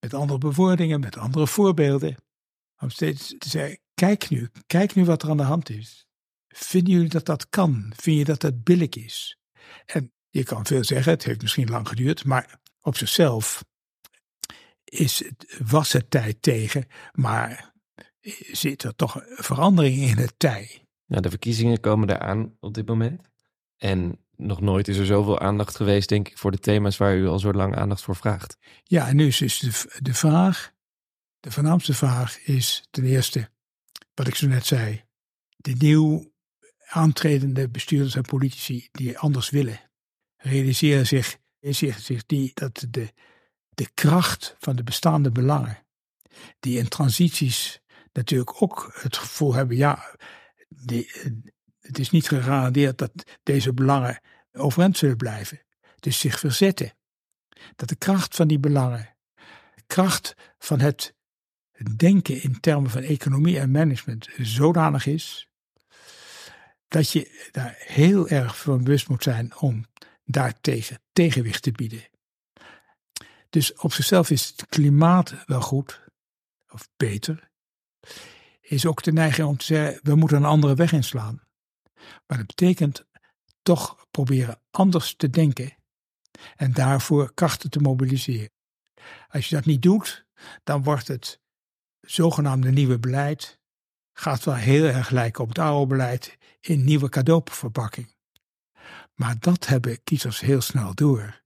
[0.00, 2.16] met andere bewoordingen, met andere voorbeelden.
[2.78, 6.06] Om steeds te zeggen, kijk nu, kijk nu wat er aan de hand is.
[6.48, 7.92] Vinden jullie dat dat kan?
[7.96, 9.38] Vind je dat dat billig is?
[9.86, 13.64] En je kan veel zeggen, het heeft misschien lang geduurd, maar op zichzelf
[14.84, 17.72] is het, was het tijd tegen, maar
[18.52, 20.86] zit er toch een verandering in het tij.
[21.06, 23.28] Nou, de verkiezingen komen eraan op dit moment.
[23.76, 27.26] En nog nooit is er zoveel aandacht geweest, denk ik, voor de thema's waar u
[27.26, 28.56] al zo lang aandacht voor vraagt.
[28.84, 30.72] Ja, en nu is dus de, de vraag,
[31.40, 33.50] de voornaamste vraag is ten eerste,
[34.14, 35.04] wat ik zo net zei,
[35.56, 36.32] de nieuw
[36.86, 39.80] aantredende bestuurders en politici die anders willen,
[40.42, 41.38] realiseren zich,
[42.54, 43.12] dat de,
[43.68, 45.86] de kracht van de bestaande belangen,
[46.60, 47.80] die in transities
[48.12, 50.16] natuurlijk ook het gevoel hebben, ja,
[50.68, 51.12] die,
[51.80, 53.12] het is niet gegarandeerd dat
[53.42, 54.20] deze belangen
[54.52, 55.62] overeind zullen blijven.
[56.00, 56.92] Dus zich verzetten.
[57.76, 59.16] Dat de kracht van die belangen,
[59.74, 61.14] de kracht van het
[61.96, 65.48] denken in termen van economie en management zodanig is,
[66.88, 69.86] dat je daar heel erg van bewust moet zijn om
[70.24, 72.08] daartegen tegenwicht te bieden.
[73.50, 76.00] Dus op zichzelf is het klimaat wel goed,
[76.68, 77.50] of beter.
[78.60, 81.42] Is ook de neiging om te zeggen, we moeten een andere weg inslaan.
[82.26, 83.06] Maar dat betekent
[83.62, 85.76] toch proberen anders te denken
[86.56, 88.50] en daarvoor krachten te mobiliseren.
[89.28, 90.26] Als je dat niet doet,
[90.64, 91.40] dan wordt het
[92.00, 93.60] zogenaamde nieuwe beleid,
[94.12, 98.11] gaat wel heel erg lijken op het oude beleid in nieuwe cadeauverpakking.
[99.14, 101.42] Maar dat hebben kiezers heel snel door.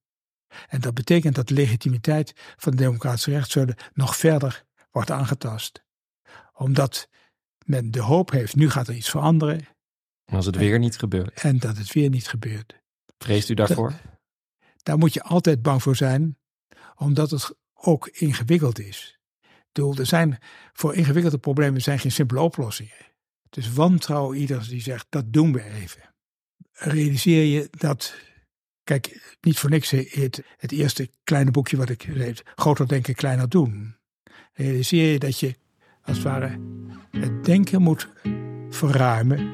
[0.68, 5.84] En dat betekent dat de legitimiteit van de democratische rechtsorde nog verder wordt aangetast.
[6.52, 7.08] Omdat
[7.64, 9.66] men de hoop heeft, nu gaat er iets veranderen.
[10.24, 11.40] Als het weer niet gebeurt.
[11.40, 12.80] En dat het weer niet gebeurt.
[13.18, 13.92] Vreest u daarvoor?
[14.82, 16.38] Daar moet je altijd bang voor zijn,
[16.96, 19.18] omdat het ook ingewikkeld is.
[19.72, 20.38] Bedoel, er zijn,
[20.72, 23.14] voor ingewikkelde problemen zijn geen simpele oplossingen.
[23.50, 26.14] Dus wantrouwen ieder die zegt, dat doen we even.
[26.78, 28.14] Realiseer je dat,
[28.84, 33.48] kijk, niet voor niks het, het eerste kleine boekje wat ik schreef, groter denken, kleiner
[33.48, 33.96] doen.
[34.52, 35.54] Realiseer je dat je,
[36.02, 36.58] als het ware,
[37.10, 38.08] het denken moet
[38.70, 39.50] verruimen,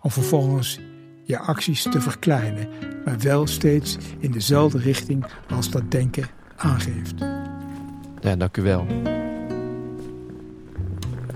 [0.00, 0.78] om vervolgens
[1.24, 2.68] je acties te verkleinen,
[3.04, 7.14] maar wel steeds in dezelfde richting als dat denken aangeeft.
[8.20, 8.86] Ja, dank u wel.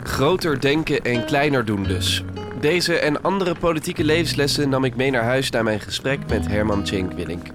[0.02, 2.24] Groter denken en kleiner doen dus.
[2.62, 6.86] Deze en andere politieke levenslessen nam ik mee naar huis na mijn gesprek met Herman
[6.86, 7.46] Cenk Willink.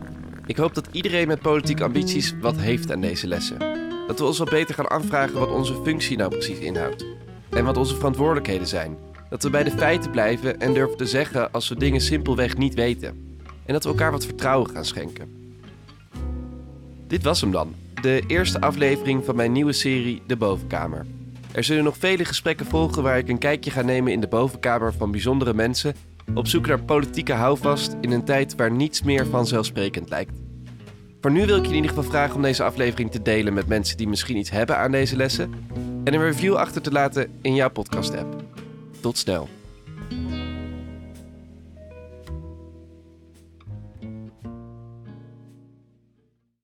[0.45, 3.59] Ik hoop dat iedereen met politieke ambities wat heeft aan deze lessen.
[4.07, 7.05] Dat we ons wat beter gaan afvragen wat onze functie nou precies inhoudt.
[7.49, 8.97] En wat onze verantwoordelijkheden zijn.
[9.29, 12.73] Dat we bij de feiten blijven en durven te zeggen als we dingen simpelweg niet
[12.73, 13.37] weten.
[13.65, 15.53] En dat we elkaar wat vertrouwen gaan schenken.
[17.07, 21.05] Dit was hem dan, de eerste aflevering van mijn nieuwe serie De Bovenkamer.
[21.51, 24.93] Er zullen nog vele gesprekken volgen waar ik een kijkje ga nemen in de bovenkamer
[24.93, 25.95] van bijzondere mensen,
[26.33, 30.39] op zoek naar politieke houvast in een tijd waar niets meer vanzelfsprekend lijkt.
[31.21, 33.67] Voor nu wil ik je in ieder geval vragen om deze aflevering te delen met
[33.67, 35.53] mensen die misschien iets hebben aan deze lessen
[36.03, 38.43] en een review achter te laten in jouw podcast-app.
[38.99, 39.49] Tot snel.